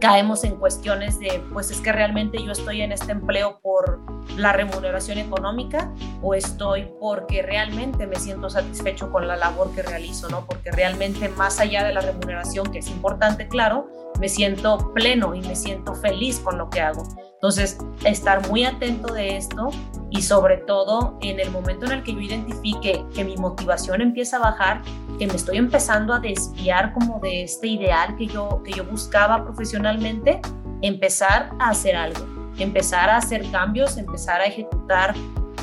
caemos 0.00 0.44
en 0.44 0.56
cuestiones 0.56 1.18
de, 1.18 1.42
pues 1.52 1.70
es 1.70 1.80
que 1.80 1.92
realmente 1.92 2.42
yo 2.42 2.52
estoy 2.52 2.82
en 2.82 2.92
este 2.92 3.12
empleo 3.12 3.60
por 3.60 4.00
la 4.36 4.52
remuneración 4.52 5.18
económica 5.18 5.92
o 6.22 6.34
estoy 6.34 6.88
porque 7.00 7.42
realmente 7.42 8.06
me 8.06 8.16
siento 8.16 8.48
satisfecho 8.48 9.10
con 9.10 9.26
la 9.26 9.36
labor 9.36 9.74
que 9.74 9.82
realizo, 9.82 10.28
¿no? 10.28 10.46
Porque 10.46 10.70
realmente 10.70 11.28
más 11.30 11.58
allá 11.60 11.84
de 11.84 11.92
la 11.92 12.00
remuneración, 12.00 12.70
que 12.70 12.78
es 12.78 12.88
importante, 12.88 13.48
claro, 13.48 13.88
me 14.18 14.28
siento 14.28 14.92
pleno 14.94 15.34
y 15.34 15.40
me 15.40 15.54
siento 15.54 15.94
feliz 15.94 16.40
con 16.40 16.58
lo 16.58 16.68
que 16.70 16.80
hago. 16.80 17.04
Entonces, 17.34 17.78
estar 18.04 18.48
muy 18.48 18.64
atento 18.64 19.14
de 19.14 19.36
esto 19.36 19.70
y 20.10 20.22
sobre 20.22 20.56
todo 20.56 21.16
en 21.20 21.38
el 21.38 21.50
momento 21.50 21.86
en 21.86 21.92
el 21.92 22.02
que 22.02 22.12
yo 22.12 22.20
identifique 22.20 23.04
que 23.14 23.24
mi 23.24 23.36
motivación 23.36 24.00
empieza 24.00 24.38
a 24.38 24.40
bajar, 24.40 24.82
que 25.18 25.26
me 25.28 25.34
estoy 25.34 25.58
empezando 25.58 26.12
a 26.14 26.18
desviar 26.18 26.92
como 26.92 27.20
de 27.20 27.44
este 27.44 27.68
ideal 27.68 28.16
que 28.16 28.26
yo, 28.26 28.62
que 28.64 28.72
yo 28.72 28.84
buscaba 28.84 29.44
profesionalmente, 29.44 30.40
empezar 30.82 31.50
a 31.60 31.70
hacer 31.70 31.94
algo, 31.94 32.26
empezar 32.58 33.08
a 33.08 33.18
hacer 33.18 33.48
cambios, 33.52 33.96
empezar 33.98 34.40
a 34.40 34.46
ejecutar 34.46 35.14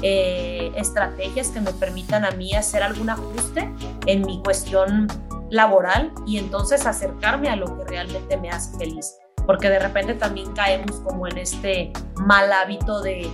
eh, 0.02 0.72
estrategias 0.76 1.50
que 1.50 1.60
me 1.60 1.72
permitan 1.74 2.26
a 2.26 2.32
mí 2.32 2.54
hacer 2.54 2.84
algún 2.84 3.10
ajuste 3.10 3.70
en 4.06 4.22
mi 4.26 4.42
cuestión 4.44 5.08
laboral 5.50 6.12
y 6.26 6.38
entonces 6.38 6.86
acercarme 6.86 7.50
a 7.50 7.56
lo 7.56 7.78
que 7.78 7.86
realmente 7.86 8.38
me 8.38 8.50
hace 8.50 8.78
feliz. 8.78 9.18
Porque 9.46 9.70
de 9.70 9.80
repente 9.80 10.16
también 10.16 10.52
caemos 10.54 10.98
como 11.02 11.28
en 11.28 11.38
este 11.38 11.94
mal 12.16 12.52
hábito 12.52 13.02
de, 13.02 13.30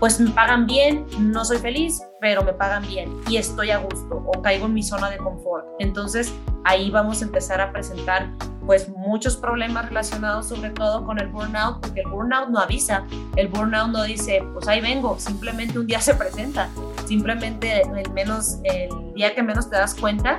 pues 0.00 0.18
me 0.18 0.30
pagan 0.30 0.66
bien, 0.66 1.06
no 1.18 1.44
soy 1.44 1.58
feliz, 1.58 2.02
pero 2.20 2.42
me 2.42 2.52
pagan 2.52 2.86
bien 2.88 3.20
y 3.28 3.36
estoy 3.36 3.70
a 3.70 3.78
gusto 3.78 4.24
o 4.26 4.42
caigo 4.42 4.66
en 4.66 4.74
mi 4.74 4.82
zona 4.82 5.08
de 5.08 5.18
confort. 5.18 5.66
Entonces 5.78 6.32
ahí 6.64 6.90
vamos 6.90 7.22
a 7.22 7.26
empezar 7.26 7.60
a 7.60 7.72
presentar 7.72 8.28
pues 8.66 8.88
muchos 8.88 9.36
problemas 9.36 9.86
relacionados 9.86 10.48
sobre 10.48 10.70
todo 10.70 11.04
con 11.04 11.18
el 11.18 11.28
burnout, 11.28 11.80
porque 11.80 12.00
el 12.00 12.08
burnout 12.08 12.48
no 12.48 12.60
avisa, 12.60 13.04
el 13.36 13.48
burnout 13.48 13.88
no 13.88 14.04
dice, 14.04 14.42
pues 14.52 14.68
ahí 14.68 14.80
vengo, 14.80 15.18
simplemente 15.18 15.78
un 15.78 15.86
día 15.86 16.00
se 16.00 16.14
presenta, 16.14 16.68
simplemente 17.06 17.82
el 17.82 18.10
menos 18.12 18.58
el 18.64 19.14
día 19.14 19.34
que 19.34 19.42
menos 19.42 19.68
te 19.68 19.76
das 19.76 19.94
cuenta 19.94 20.38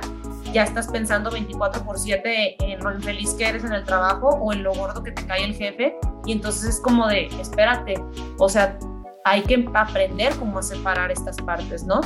ya 0.52 0.64
estás 0.64 0.88
pensando 0.88 1.30
24 1.30 1.84
por 1.84 1.98
7 1.98 2.56
en 2.60 2.80
lo 2.80 2.92
infeliz 2.92 3.34
que 3.34 3.48
eres 3.48 3.64
en 3.64 3.72
el 3.72 3.84
trabajo 3.84 4.28
o 4.28 4.52
en 4.52 4.62
lo 4.62 4.74
gordo 4.74 5.02
que 5.02 5.12
te 5.12 5.26
cae 5.26 5.44
el 5.44 5.54
jefe. 5.54 5.96
Y 6.26 6.32
entonces 6.32 6.76
es 6.76 6.80
como 6.80 7.06
de, 7.08 7.26
espérate, 7.40 7.94
o 8.38 8.48
sea, 8.48 8.78
hay 9.24 9.42
que 9.42 9.68
aprender 9.74 10.34
cómo 10.36 10.62
separar 10.62 11.10
estas 11.10 11.36
partes, 11.38 11.84
¿no? 11.84 12.00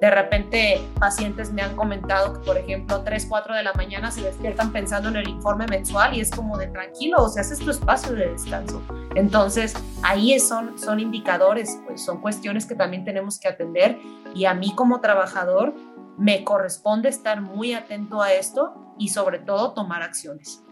De 0.00 0.10
repente 0.10 0.80
pacientes 1.00 1.52
me 1.52 1.60
han 1.60 1.74
comentado 1.74 2.34
que, 2.34 2.46
por 2.46 2.56
ejemplo, 2.56 3.02
3, 3.02 3.26
4 3.28 3.56
de 3.56 3.62
la 3.64 3.72
mañana 3.72 4.12
se 4.12 4.22
despiertan 4.22 4.70
pensando 4.70 5.08
en 5.08 5.16
el 5.16 5.28
informe 5.28 5.66
mensual 5.66 6.14
y 6.14 6.20
es 6.20 6.30
como 6.30 6.56
de 6.56 6.68
tranquilo, 6.68 7.16
o 7.18 7.28
sea, 7.28 7.40
haces 7.40 7.58
tu 7.58 7.70
espacio 7.70 8.12
de 8.12 8.28
descanso. 8.28 8.80
Entonces, 9.16 9.74
ahí 10.04 10.38
son, 10.38 10.78
son 10.78 11.00
indicadores, 11.00 11.80
pues 11.84 12.04
son 12.04 12.20
cuestiones 12.20 12.64
que 12.64 12.76
también 12.76 13.04
tenemos 13.04 13.40
que 13.40 13.48
atender 13.48 13.98
y 14.36 14.44
a 14.44 14.54
mí 14.54 14.72
como 14.76 15.00
trabajador 15.00 15.74
me 16.18 16.42
corresponde 16.44 17.08
estar 17.08 17.40
muy 17.40 17.72
atento 17.72 18.20
a 18.20 18.32
esto 18.32 18.74
y 18.98 19.08
sobre 19.08 19.38
todo 19.38 19.72
tomar 19.72 20.02
acciones. 20.02 20.62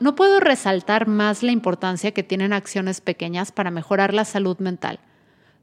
No 0.00 0.14
puedo 0.16 0.40
resaltar 0.40 1.06
más 1.06 1.42
la 1.42 1.52
importancia 1.52 2.12
que 2.12 2.22
tienen 2.22 2.52
acciones 2.52 3.00
pequeñas 3.00 3.52
para 3.52 3.70
mejorar 3.70 4.14
la 4.14 4.24
salud 4.24 4.58
mental. 4.58 4.98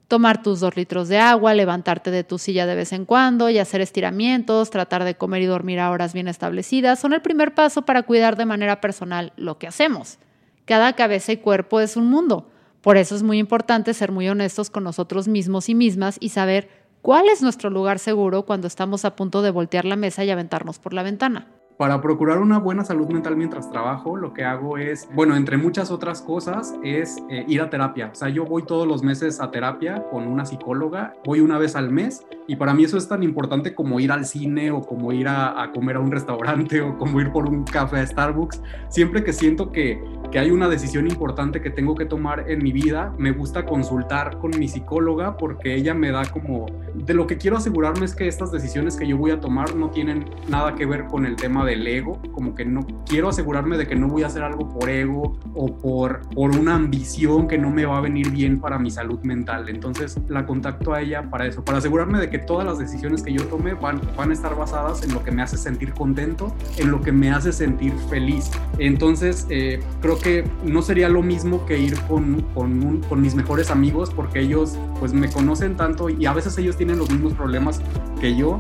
Tomar 0.08 0.42
tus 0.42 0.60
dos 0.60 0.76
litros 0.76 1.08
de 1.08 1.18
agua, 1.18 1.54
levantarte 1.54 2.10
de 2.10 2.24
tu 2.24 2.38
silla 2.38 2.66
de 2.66 2.76
vez 2.76 2.94
en 2.94 3.06
cuando 3.06 3.50
y 3.50 3.60
hacer 3.60 3.82
estiramientos, 3.82 4.70
tratar 4.70 5.04
de 5.04 5.16
comer 5.16 5.42
y 5.42 5.46
dormir 5.46 5.80
a 5.80 5.92
horas 5.92 6.14
bien 6.14 6.28
establecidas 6.28 7.00
son 7.00 7.14
el 7.14 7.22
primer 7.22 7.54
paso 7.54 7.82
para 7.84 8.04
cuidar 8.04 8.38
de 8.38 8.46
manera 8.46 8.80
personal 8.80 9.34
lo 9.36 9.58
que 9.58 9.68
hacemos. 9.68 10.20
Cada 10.66 10.94
cabeza 10.94 11.32
y 11.32 11.38
cuerpo 11.38 11.80
es 11.80 11.98
un 11.98 12.10
mundo. 12.10 12.50
Por 12.82 12.98
eso 12.98 13.16
es 13.16 13.24
muy 13.24 13.40
importante 13.40 13.94
ser 13.94 14.12
muy 14.12 14.30
honestos 14.30 14.70
con 14.70 14.84
nosotros 14.84 15.28
mismos 15.28 15.68
y 15.68 15.76
mismas 15.76 16.18
y 16.20 16.30
saber 16.30 16.70
¿Cuál 17.02 17.30
es 17.30 17.42
nuestro 17.42 17.70
lugar 17.70 17.98
seguro 17.98 18.44
cuando 18.44 18.68
estamos 18.68 19.06
a 19.06 19.16
punto 19.16 19.42
de 19.42 19.52
voltear 19.52 19.86
la 19.86 19.96
mesa 19.96 20.26
y 20.26 20.32
aventarnos 20.32 20.80
por 20.80 20.94
la 20.94 21.02
ventana? 21.02 21.48
Para 21.78 22.02
procurar 22.02 22.40
una 22.40 22.60
buena 22.60 22.84
salud 22.84 23.08
mental 23.08 23.38
mientras 23.38 23.72
trabajo, 23.72 24.18
lo 24.18 24.34
que 24.34 24.44
hago 24.44 24.78
es, 24.78 25.08
bueno, 25.14 25.38
entre 25.38 25.56
muchas 25.56 25.92
otras 25.92 26.22
cosas, 26.22 26.76
es 26.84 27.16
eh, 27.30 27.46
ir 27.48 27.62
a 27.62 27.70
terapia. 27.70 28.10
O 28.12 28.16
sea, 28.16 28.28
yo 28.28 28.44
voy 28.44 28.64
todos 28.64 28.86
los 28.86 29.02
meses 29.02 29.40
a 29.40 29.50
terapia 29.50 30.04
con 30.12 30.28
una 30.28 30.46
psicóloga, 30.46 31.14
voy 31.24 31.40
una 31.40 31.58
vez 31.58 31.78
al 31.78 31.90
mes 31.90 32.26
y 32.50 32.56
para 32.56 32.74
mí 32.74 32.84
eso 32.84 32.98
es 32.98 33.08
tan 33.08 33.22
importante 33.22 33.76
como 33.76 34.00
ir 34.00 34.12
al 34.12 34.26
cine 34.26 34.72
o 34.72 34.82
como 34.82 35.14
ir 35.14 35.28
a, 35.28 35.62
a 35.62 35.72
comer 35.72 35.98
a 35.98 36.00
un 36.00 36.12
restaurante 36.12 36.82
o 36.82 36.98
como 36.98 37.22
ir 37.22 37.32
por 37.32 37.48
un 37.48 37.64
café 37.64 37.98
a 37.98 38.08
Starbucks. 38.08 38.60
Siempre 38.90 39.24
que 39.24 39.34
siento 39.34 39.72
que, 39.72 40.02
que 40.32 40.40
hay 40.40 40.50
una 40.50 40.68
decisión 40.68 41.06
importante 41.08 41.62
que 41.62 41.70
tengo 41.70 41.94
que 41.94 42.06
tomar 42.06 42.50
en 42.50 42.64
mi 42.64 42.72
vida, 42.72 43.14
me 43.20 43.32
gusta 43.32 43.68
consultar 43.68 44.40
con 44.40 44.52
mi 44.58 44.68
psicóloga 44.68 45.38
porque 45.38 45.76
ella 45.76 45.94
me 45.94 46.10
da 46.10 46.26
como, 46.26 46.66
de 46.96 47.14
lo 47.14 47.28
que 47.28 47.38
quiero 47.38 47.58
asegurarme 47.58 48.06
es 48.06 48.16
que 48.16 48.28
estas 48.28 48.52
decisiones 48.52 48.96
que 48.96 49.08
yo 49.08 49.16
voy 49.16 49.30
a 49.30 49.40
tomar 49.40 49.76
no 49.76 49.92
tienen 49.92 50.26
nada 50.48 50.74
que 50.74 50.88
ver 50.88 51.06
con 51.06 51.28
el 51.28 51.36
tema 51.36 51.64
del 51.66 51.86
ego, 51.86 52.20
como 52.32 52.56
que 52.56 52.66
no 52.66 52.86
quiero 53.06 53.30
asegurarme 53.30 53.78
de 53.78 53.86
que 53.86 53.96
no 53.96 54.08
voy 54.08 54.24
a 54.24 54.28
hacer 54.28 54.42
algo 54.42 54.70
por 54.70 54.90
ego 54.90 55.38
o 55.54 55.78
por, 55.78 56.22
por 56.30 56.56
una 56.56 56.74
ambición 56.74 57.48
que 57.48 57.60
no 57.60 57.70
me 57.70 57.86
va 57.86 58.00
a 58.00 58.02
venir 58.02 58.32
bien 58.32 58.60
para 58.60 58.80
mi 58.80 58.90
salud 58.90 59.20
mental. 59.22 59.70
Entonces 59.70 60.20
la 60.28 60.48
contacto 60.48 60.94
a 60.94 61.02
ella 61.02 61.30
para 61.30 61.46
eso, 61.46 61.64
para 61.64 61.78
asegurarme 61.78 62.20
de 62.20 62.30
que 62.30 62.39
todas 62.40 62.66
las 62.66 62.80
decisiones 62.80 63.24
que 63.24 63.34
yo 63.34 63.46
tome 63.46 63.74
van, 63.74 64.02
van 64.16 64.32
a 64.32 64.34
estar 64.34 64.56
basadas 64.56 65.04
en 65.04 65.14
lo 65.14 65.24
que 65.24 65.32
me 65.32 65.42
hace 65.42 65.58
sentir 65.58 65.94
contento, 65.94 66.54
en 66.78 66.92
lo 66.92 67.02
que 67.02 67.12
me 67.12 67.32
hace 67.32 67.52
sentir 67.54 67.94
feliz. 68.10 68.50
Entonces 68.78 69.46
eh, 69.50 69.82
creo 70.02 70.20
que 70.20 70.50
no 70.64 70.82
sería 70.82 71.10
lo 71.10 71.22
mismo 71.22 71.66
que 71.66 71.78
ir 71.80 72.00
con, 72.08 72.42
con, 72.54 73.02
con, 73.02 73.22
mis 73.22 73.36
mejores 73.36 73.70
amigos 73.70 74.12
porque 74.16 74.40
ellos 74.40 74.78
pues 75.00 75.14
me 75.14 75.30
conocen 75.30 75.76
tanto 75.76 76.10
y 76.10 76.26
a 76.26 76.34
veces 76.34 76.58
ellos 76.58 76.78
tienen 76.78 76.98
los 76.98 77.10
mismos 77.10 77.34
problemas 77.34 77.82
que 78.20 78.36
yo 78.36 78.58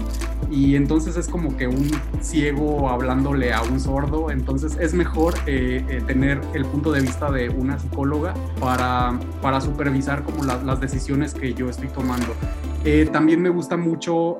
y 0.51 0.75
entonces 0.75 1.15
es 1.15 1.27
como 1.27 1.55
que 1.55 1.67
un 1.67 1.89
ciego 2.21 2.89
hablándole 2.89 3.53
a 3.53 3.61
un 3.61 3.79
sordo, 3.79 4.31
entonces 4.31 4.77
es 4.79 4.93
mejor 4.93 5.35
eh, 5.45 5.85
eh, 5.87 6.01
tener 6.05 6.41
el 6.53 6.65
punto 6.65 6.91
de 6.91 7.01
vista 7.01 7.31
de 7.31 7.49
una 7.49 7.77
psicóloga 7.77 8.33
para, 8.59 9.19
para 9.41 9.61
supervisar 9.61 10.23
como 10.23 10.43
las 10.43 10.79
decisiones 10.79 11.33
que 11.33 11.53
yo 11.53 11.69
estoy 11.69 11.87
tomando. 11.89 12.33
Eh, 12.85 13.07
también 13.11 13.41
me 13.41 13.49
gusta 13.49 13.77
mucho 13.77 14.39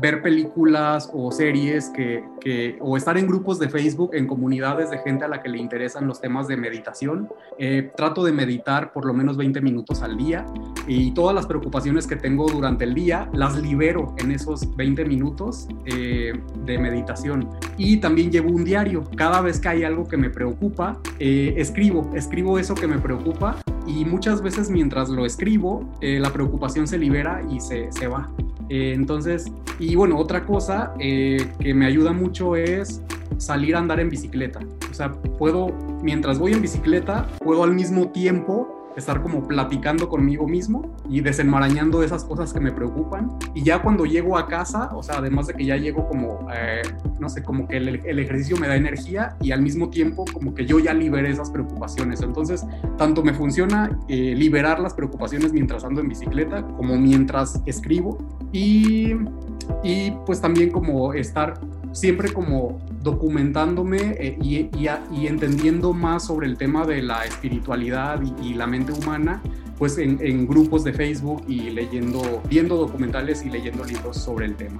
ver 0.00 0.22
películas 0.22 1.10
o 1.12 1.30
series 1.30 1.90
que, 1.90 2.24
que, 2.40 2.78
o 2.80 2.96
estar 2.96 3.18
en 3.18 3.26
grupos 3.26 3.58
de 3.58 3.68
Facebook, 3.68 4.10
en 4.14 4.26
comunidades 4.26 4.90
de 4.90 4.98
gente 4.98 5.24
a 5.24 5.28
la 5.28 5.42
que 5.42 5.48
le 5.48 5.58
interesan 5.58 6.06
los 6.06 6.20
temas 6.20 6.48
de 6.48 6.56
meditación. 6.56 7.28
Eh, 7.58 7.90
trato 7.96 8.24
de 8.24 8.32
meditar 8.32 8.92
por 8.92 9.04
lo 9.04 9.12
menos 9.12 9.36
20 9.36 9.60
minutos 9.60 10.02
al 10.02 10.16
día 10.16 10.46
y 10.86 11.12
todas 11.12 11.34
las 11.34 11.46
preocupaciones 11.46 12.06
que 12.06 12.16
tengo 12.16 12.48
durante 12.48 12.84
el 12.84 12.94
día 12.94 13.28
las 13.32 13.58
libero 13.60 14.14
en 14.18 14.32
esos 14.32 14.74
20 14.76 15.04
minutos 15.04 15.68
eh, 15.84 16.32
de 16.64 16.78
meditación. 16.78 17.48
Y 17.76 17.98
también 17.98 18.30
llevo 18.30 18.50
un 18.50 18.64
diario. 18.64 19.04
Cada 19.16 19.40
vez 19.40 19.60
que 19.60 19.68
hay 19.68 19.84
algo 19.84 20.06
que 20.06 20.16
me 20.16 20.30
preocupa, 20.30 20.98
eh, 21.18 21.54
escribo, 21.56 22.10
escribo 22.14 22.58
eso 22.58 22.74
que 22.74 22.86
me 22.86 22.98
preocupa 22.98 23.56
y 23.98 24.04
muchas 24.04 24.42
veces 24.42 24.70
mientras 24.70 25.08
lo 25.08 25.26
escribo, 25.26 25.88
la 26.00 26.32
preocupación 26.32 26.86
se 26.86 26.98
libera 26.98 27.42
y 27.50 27.60
se, 27.60 27.90
se 27.92 28.06
va. 28.06 28.30
Eh, 28.70 28.92
entonces, 28.94 29.52
y 29.80 29.96
bueno, 29.96 30.16
otra 30.16 30.46
cosa 30.46 30.94
eh, 31.00 31.44
que 31.58 31.74
me 31.74 31.86
ayuda 31.86 32.12
mucho 32.12 32.54
es 32.54 33.02
salir 33.36 33.74
a 33.74 33.80
andar 33.80 33.98
en 33.98 34.08
bicicleta. 34.08 34.60
O 34.88 34.94
sea, 34.94 35.12
puedo, 35.12 35.74
mientras 36.02 36.38
voy 36.38 36.52
en 36.52 36.62
bicicleta, 36.62 37.26
puedo 37.40 37.64
al 37.64 37.74
mismo 37.74 38.08
tiempo 38.10 38.79
estar 38.96 39.22
como 39.22 39.46
platicando 39.46 40.08
conmigo 40.08 40.46
mismo 40.46 40.96
y 41.08 41.20
desenmarañando 41.20 42.02
esas 42.02 42.24
cosas 42.24 42.52
que 42.52 42.60
me 42.60 42.72
preocupan. 42.72 43.30
Y 43.54 43.62
ya 43.62 43.82
cuando 43.82 44.04
llego 44.04 44.36
a 44.36 44.46
casa, 44.46 44.90
o 44.94 45.02
sea, 45.02 45.18
además 45.18 45.46
de 45.46 45.54
que 45.54 45.64
ya 45.64 45.76
llego 45.76 46.06
como, 46.08 46.48
eh, 46.54 46.82
no 47.18 47.28
sé, 47.28 47.42
como 47.42 47.66
que 47.68 47.76
el, 47.76 48.18
ejercicio 48.18 48.56
me 48.56 48.68
da 48.68 48.76
energía 48.76 49.36
y 49.40 49.52
al 49.52 49.62
mismo 49.62 49.90
tiempo 49.90 50.24
como 50.32 50.54
que 50.54 50.66
yo 50.66 50.78
ya 50.78 50.92
liberé 50.92 51.30
esas 51.30 51.50
preocupaciones. 51.50 52.22
Entonces, 52.22 52.66
tanto 52.98 53.22
me 53.22 53.32
funciona 53.32 53.98
eh, 54.08 54.34
liberar 54.36 54.80
las 54.80 54.94
preocupaciones 54.94 55.52
mientras 55.52 55.84
ando 55.84 56.00
en 56.00 56.08
bicicleta 56.08 56.62
como 56.76 56.96
mientras 56.96 57.62
escribo 57.66 58.18
y, 58.52 59.14
y 59.82 60.10
pues 60.26 60.40
también 60.40 60.70
como 60.70 61.12
estar 61.14 61.54
siempre 61.92 62.32
como 62.32 62.78
documentándome 63.02 63.98
eh, 64.18 64.38
y, 64.42 64.68
y, 64.78 65.26
entendiendo 65.26 65.92
más 65.92 66.26
sobre 66.26 66.46
el 66.46 66.56
tema 66.56 66.86
de 66.86 67.02
la 67.02 67.24
espiritualidad 67.24 68.20
y, 68.42 68.54
la 68.54 68.66
mente 68.66 68.92
humana, 68.92 69.42
pues 69.78 69.98
en, 69.98 70.18
en, 70.20 70.46
grupos 70.46 70.84
de 70.84 70.92
Facebook 70.92 71.42
y 71.48 71.70
leyendo, 71.70 72.42
viendo 72.48 72.76
documentales 72.76 73.44
y 73.44 73.50
leyendo 73.50 73.84
libros 73.84 74.18
sobre 74.18 74.46
el 74.46 74.56
tema. 74.56 74.78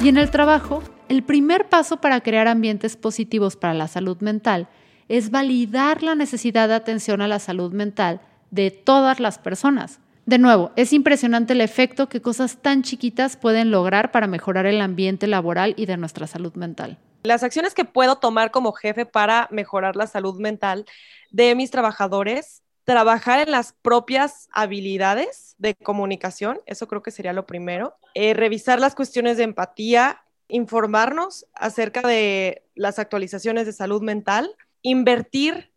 Y 0.00 0.08
en 0.08 0.16
el 0.16 0.30
trabajo, 0.30 0.82
el 1.08 1.22
primer 1.22 1.68
paso 1.68 1.98
para 1.98 2.20
crear 2.20 2.48
ambientes 2.48 2.96
positivos 2.96 3.56
para 3.56 3.74
la 3.74 3.88
salud 3.88 4.18
mental 4.20 4.68
es 5.08 5.30
validar 5.30 6.02
la 6.02 6.14
necesidad 6.14 6.68
de 6.68 6.74
atención 6.74 7.20
a 7.20 7.28
la 7.28 7.38
salud 7.38 7.72
mental 7.72 8.20
de 8.50 8.70
todas 8.70 9.20
las 9.20 9.38
personas. 9.38 10.00
De 10.26 10.38
nuevo, 10.38 10.72
es 10.76 10.94
impresionante 10.94 11.52
el 11.52 11.60
efecto 11.60 12.08
que 12.08 12.22
cosas 12.22 12.56
tan 12.62 12.82
chiquitas 12.82 13.36
pueden 13.36 13.70
lograr 13.70 14.10
para 14.10 14.26
mejorar 14.26 14.64
el 14.64 14.80
ambiente 14.80 15.26
laboral 15.26 15.74
y 15.76 15.84
de 15.84 15.98
nuestra 15.98 16.26
salud 16.26 16.54
mental. 16.54 16.98
Las 17.24 17.42
acciones 17.42 17.74
que 17.74 17.84
puedo 17.84 18.16
tomar 18.16 18.50
como 18.50 18.72
jefe 18.72 19.04
para 19.04 19.48
mejorar 19.50 19.96
la 19.96 20.06
salud 20.06 20.40
mental 20.40 20.86
de 21.30 21.54
mis 21.54 21.70
trabajadores, 21.70 22.62
trabajar 22.84 23.40
en 23.40 23.50
las 23.50 23.74
propias 23.74 24.48
habilidades 24.52 25.56
de 25.58 25.74
comunicación, 25.74 26.60
eso 26.64 26.88
creo 26.88 27.02
que 27.02 27.10
sería 27.10 27.34
lo 27.34 27.46
primero, 27.46 27.94
eh, 28.14 28.32
revisar 28.32 28.80
las 28.80 28.94
cuestiones 28.94 29.36
de 29.36 29.44
empatía, 29.44 30.22
informarnos 30.48 31.46
acerca 31.54 32.00
de 32.00 32.62
las 32.74 32.98
actualizaciones 32.98 33.66
de 33.66 33.72
salud 33.72 34.00
mental, 34.02 34.54
invertir 34.80 35.73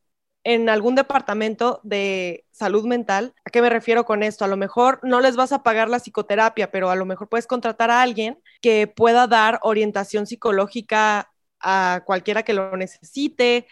en 0.47 0.69
algún 0.69 0.95
departamento 0.95 1.81
de 1.83 2.45
salud 2.51 2.85
mental. 2.85 3.33
¿A 3.43 3.49
qué 3.49 3.61
me 3.61 3.69
refiero 3.69 4.05
con 4.05 4.23
esto? 4.23 4.45
A 4.45 4.47
lo 4.47 4.55
mejor 4.55 5.01
no 5.03 5.19
les 5.19 5.35
vas 5.35 5.51
a 5.51 5.61
pagar 5.61 5.89
la 5.89 5.99
psicoterapia, 5.99 6.71
pero 6.71 6.89
a 6.89 6.95
lo 6.95 7.05
mejor 7.05 7.27
puedes 7.27 7.47
contratar 7.47 7.91
a 7.91 8.01
alguien 8.01 8.39
que 8.61 8.87
pueda 8.87 9.27
dar 9.27 9.59
orientación 9.63 10.25
psicológica 10.25 11.29
a 11.59 12.01
cualquiera 12.05 12.43
que 12.43 12.53
lo 12.53 12.77
necesite, 12.77 13.67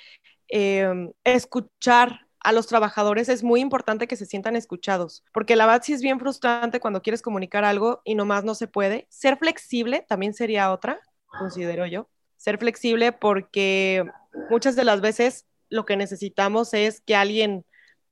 em, 0.50 1.14
escuchar 1.24 2.28
a 2.42 2.52
los 2.52 2.68
trabajadores 2.68 3.30
es 3.30 3.42
muy 3.42 3.62
importante 3.62 4.06
que 4.06 4.18
se 4.18 4.26
sientan 4.26 4.58
escuchados, 4.58 5.24
porque 5.32 5.56
la 5.56 5.66
verdad 5.68 5.82
es 5.88 6.02
bien 6.02 6.20
frustrante 6.20 6.82
cuando 6.82 7.02
quieres 7.02 7.22
comunicar 7.22 7.64
algo 7.64 8.02
y 8.04 8.16
nomás 8.16 8.44
no 8.44 8.54
se 8.54 8.68
puede. 8.68 9.08
Ser 9.10 9.38
flexible 9.38 10.06
también 10.10 10.34
sería 10.34 10.74
otra, 10.74 11.00
considero 11.26 11.86
yo. 11.86 12.10
Ser 12.36 12.58
flexible 12.58 13.14
porque 13.14 14.04
muchas 14.50 14.76
de 14.76 14.84
las 14.84 15.00
veces 15.00 15.46
lo 15.70 15.86
que 15.86 15.98
necesitamos 15.98 16.74
es 16.74 17.02
que 17.02 17.16
alguien 17.16 17.66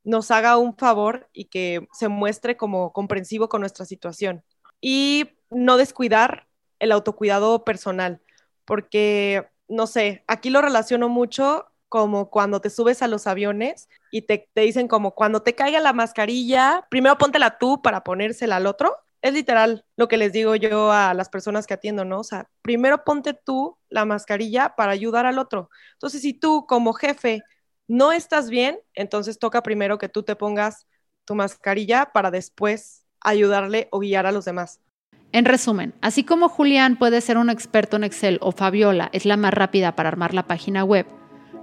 nos 0.04 0.32
haga 0.32 0.58
un 0.58 0.76
favor 0.76 1.30
y 1.34 1.45
que 1.45 1.88
se 1.93 2.08
muestre 2.08 2.58
como 2.58 2.91
comprensivo 2.91 3.49
con 3.49 3.62
nuestra 3.62 3.86
situación. 3.86 4.43
Y 4.82 5.30
no 5.49 5.78
descuidar 5.78 6.47
el 6.80 6.91
autocuidado 6.91 7.64
personal, 7.64 8.22
porque, 8.66 9.47
no 9.68 9.88
sé, 9.88 10.24
aquí 10.28 10.49
lo 10.49 10.62
relaciono 10.62 11.10
mucho 11.10 11.68
como 11.88 12.30
cuando 12.30 12.60
te 12.60 12.70
subes 12.70 13.01
a 13.01 13.08
los 13.08 13.28
aviones 13.28 13.88
y 14.12 14.24
te, 14.24 14.49
te 14.54 14.62
dicen 14.62 14.88
como 14.88 15.14
cuando 15.14 15.41
te 15.43 15.54
caiga 15.56 15.80
la 15.80 15.93
mascarilla, 15.93 16.88
primero 16.89 17.18
póntela 17.18 17.58
tú 17.60 17.82
para 17.82 18.04
ponérsela 18.04 18.56
al 18.56 18.66
otro. 18.66 18.97
Es 19.24 19.34
literal 19.34 19.86
lo 19.95 20.09
que 20.09 20.17
les 20.17 20.34
digo 20.34 20.53
yo 20.55 20.91
a 20.91 21.13
las 21.13 21.30
personas 21.30 21.65
que 21.65 21.74
atiendo, 21.74 22.03
¿no? 22.03 22.19
O 22.19 22.24
sea, 22.26 22.49
primero 22.61 23.05
ponte 23.05 23.34
tú 23.34 23.78
la 23.89 24.03
mascarilla 24.03 24.76
para 24.76 24.91
ayudar 24.91 25.26
al 25.26 25.39
otro. 25.39 25.69
Entonces, 25.93 26.21
si 26.21 26.34
tú 26.34 26.65
como 26.67 26.91
jefe 26.91 27.41
no 27.88 28.11
estás 28.11 28.49
bien, 28.49 28.80
entonces 28.93 29.39
toca 29.39 29.63
primero 29.63 29.97
que 29.97 30.09
tú 30.09 30.24
te 30.24 30.36
pongas 30.36 30.88
tu 31.24 31.36
mascarilla 31.36 32.11
para 32.13 32.32
después 32.32 33.05
ayudarle 33.21 33.88
o 33.91 33.99
guiar 33.99 34.26
a 34.26 34.34
los 34.34 34.43
demás. 34.43 34.82
En 35.32 35.45
resumen, 35.45 35.93
así 36.01 36.26
como 36.26 36.49
Julián 36.49 36.97
puede 36.97 37.21
ser 37.21 37.38
un 37.38 37.49
experto 37.49 37.95
en 37.95 38.03
Excel 38.03 38.39
o 38.41 38.51
Fabiola 38.51 39.09
es 39.13 39.26
la 39.26 39.38
más 39.38 39.53
rápida 39.53 39.95
para 39.95 40.09
armar 40.09 40.34
la 40.34 40.47
página 40.47 40.84
web, 40.84 41.07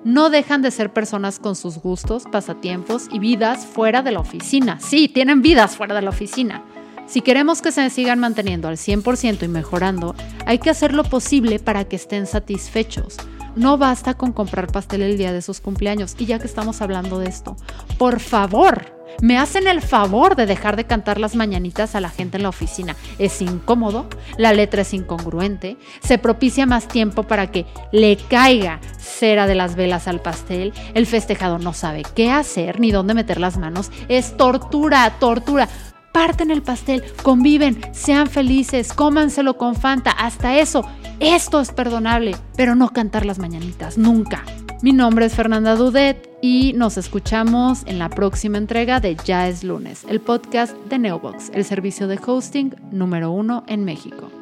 no 0.03 0.31
dejan 0.31 0.63
de 0.63 0.71
ser 0.71 0.95
personas 0.95 1.39
con 1.39 1.55
sus 1.55 1.77
gustos, 1.77 2.25
pasatiempos 2.33 3.09
y 3.13 3.19
vidas 3.19 3.67
fuera 3.67 4.01
de 4.01 4.13
la 4.13 4.21
oficina. 4.21 4.81
Sí, 4.81 5.09
tienen 5.09 5.43
vidas 5.43 5.77
fuera 5.77 5.95
de 5.95 6.01
la 6.01 6.09
oficina. 6.09 6.65
Si 7.11 7.23
queremos 7.23 7.61
que 7.61 7.73
se 7.73 7.91
sigan 7.91 8.21
manteniendo 8.21 8.69
al 8.69 8.77
100% 8.77 9.43
y 9.43 9.49
mejorando, 9.49 10.15
hay 10.47 10.61
que 10.61 10.71
hacer 10.71 10.95
lo 10.95 11.03
posible 11.03 11.59
para 11.59 11.85
que 11.85 11.97
estén 11.97 12.29
satisfechos. 12.29 13.17
No 13.57 13.79
basta 13.79 14.15
con 14.15 14.33
comprar 14.33 14.71
pastel 14.71 15.03
el 15.03 15.19
día 15.19 15.33
de 15.33 15.43
sus 15.43 15.61
cumpleaños. 15.61 16.15
Y 16.21 16.27
ya 16.27 16.39
que 16.39 16.47
estamos 16.47 16.81
hablando 16.81 17.19
de 17.19 17.29
esto, 17.29 17.57
por 17.99 18.21
favor, 18.21 19.01
me 19.23 19.39
hacen 19.39 19.67
el 19.67 19.83
favor 19.83 20.37
de 20.37 20.47
dejar 20.47 20.77
de 20.77 20.85
cantar 20.85 21.19
las 21.19 21.35
mañanitas 21.35 21.97
a 21.97 22.01
la 22.01 22.11
gente 22.11 22.37
en 22.37 22.45
la 22.45 22.49
oficina. 22.49 22.95
Es 23.19 23.43
incómodo, 23.43 24.07
la 24.39 24.53
letra 24.53 24.83
es 24.83 24.95
incongruente, 24.95 25.79
se 26.01 26.17
propicia 26.17 26.65
más 26.65 26.87
tiempo 26.87 27.25
para 27.25 27.51
que 27.51 27.67
le 27.91 28.17
caiga 28.17 28.81
cera 28.99 29.49
de 29.49 29.57
las 29.57 29.75
velas 29.75 30.07
al 30.07 30.23
pastel, 30.23 30.73
el 30.95 31.07
festejado 31.07 31.59
no 31.59 31.73
sabe 31.73 32.05
qué 32.15 32.31
hacer 32.31 32.79
ni 32.79 32.93
dónde 32.93 33.15
meter 33.15 33.41
las 33.41 33.59
manos, 33.59 33.91
es 34.09 34.37
tortura, 34.37 35.19
tortura 35.19 35.69
parten 36.13 36.51
el 36.51 36.63
pastel, 36.63 37.03
conviven, 37.23 37.81
sean 37.93 38.27
felices, 38.27 38.93
cómanselo 38.93 39.57
con 39.57 39.75
Fanta, 39.75 40.11
hasta 40.11 40.59
eso. 40.59 40.85
Esto 41.21 41.61
es 41.61 41.73
perdonable, 41.73 42.37
pero 42.57 42.75
no 42.75 42.91
cantar 42.91 43.27
las 43.27 43.39
mañanitas, 43.39 43.99
nunca. 43.99 44.45
Mi 44.83 44.93
nombre 44.93 45.27
es 45.27 45.35
Fernanda 45.35 45.77
Dudet 45.77 46.31
y 46.41 46.73
nos 46.73 46.97
escuchamos 46.97 47.83
en 47.85 47.99
la 47.99 48.09
próxima 48.09 48.57
entrega 48.57 48.99
de 48.99 49.17
Ya 49.27 49.47
es 49.47 49.63
lunes, 49.63 50.05
el 50.09 50.21
podcast 50.21 50.75
de 50.89 50.99
Neobox, 50.99 51.51
el 51.53 51.65
servicio 51.67 52.09
de 52.09 52.19
hosting 52.25 52.75
número 52.91 53.31
uno 53.31 53.65
en 53.67 53.85
México. 53.85 54.40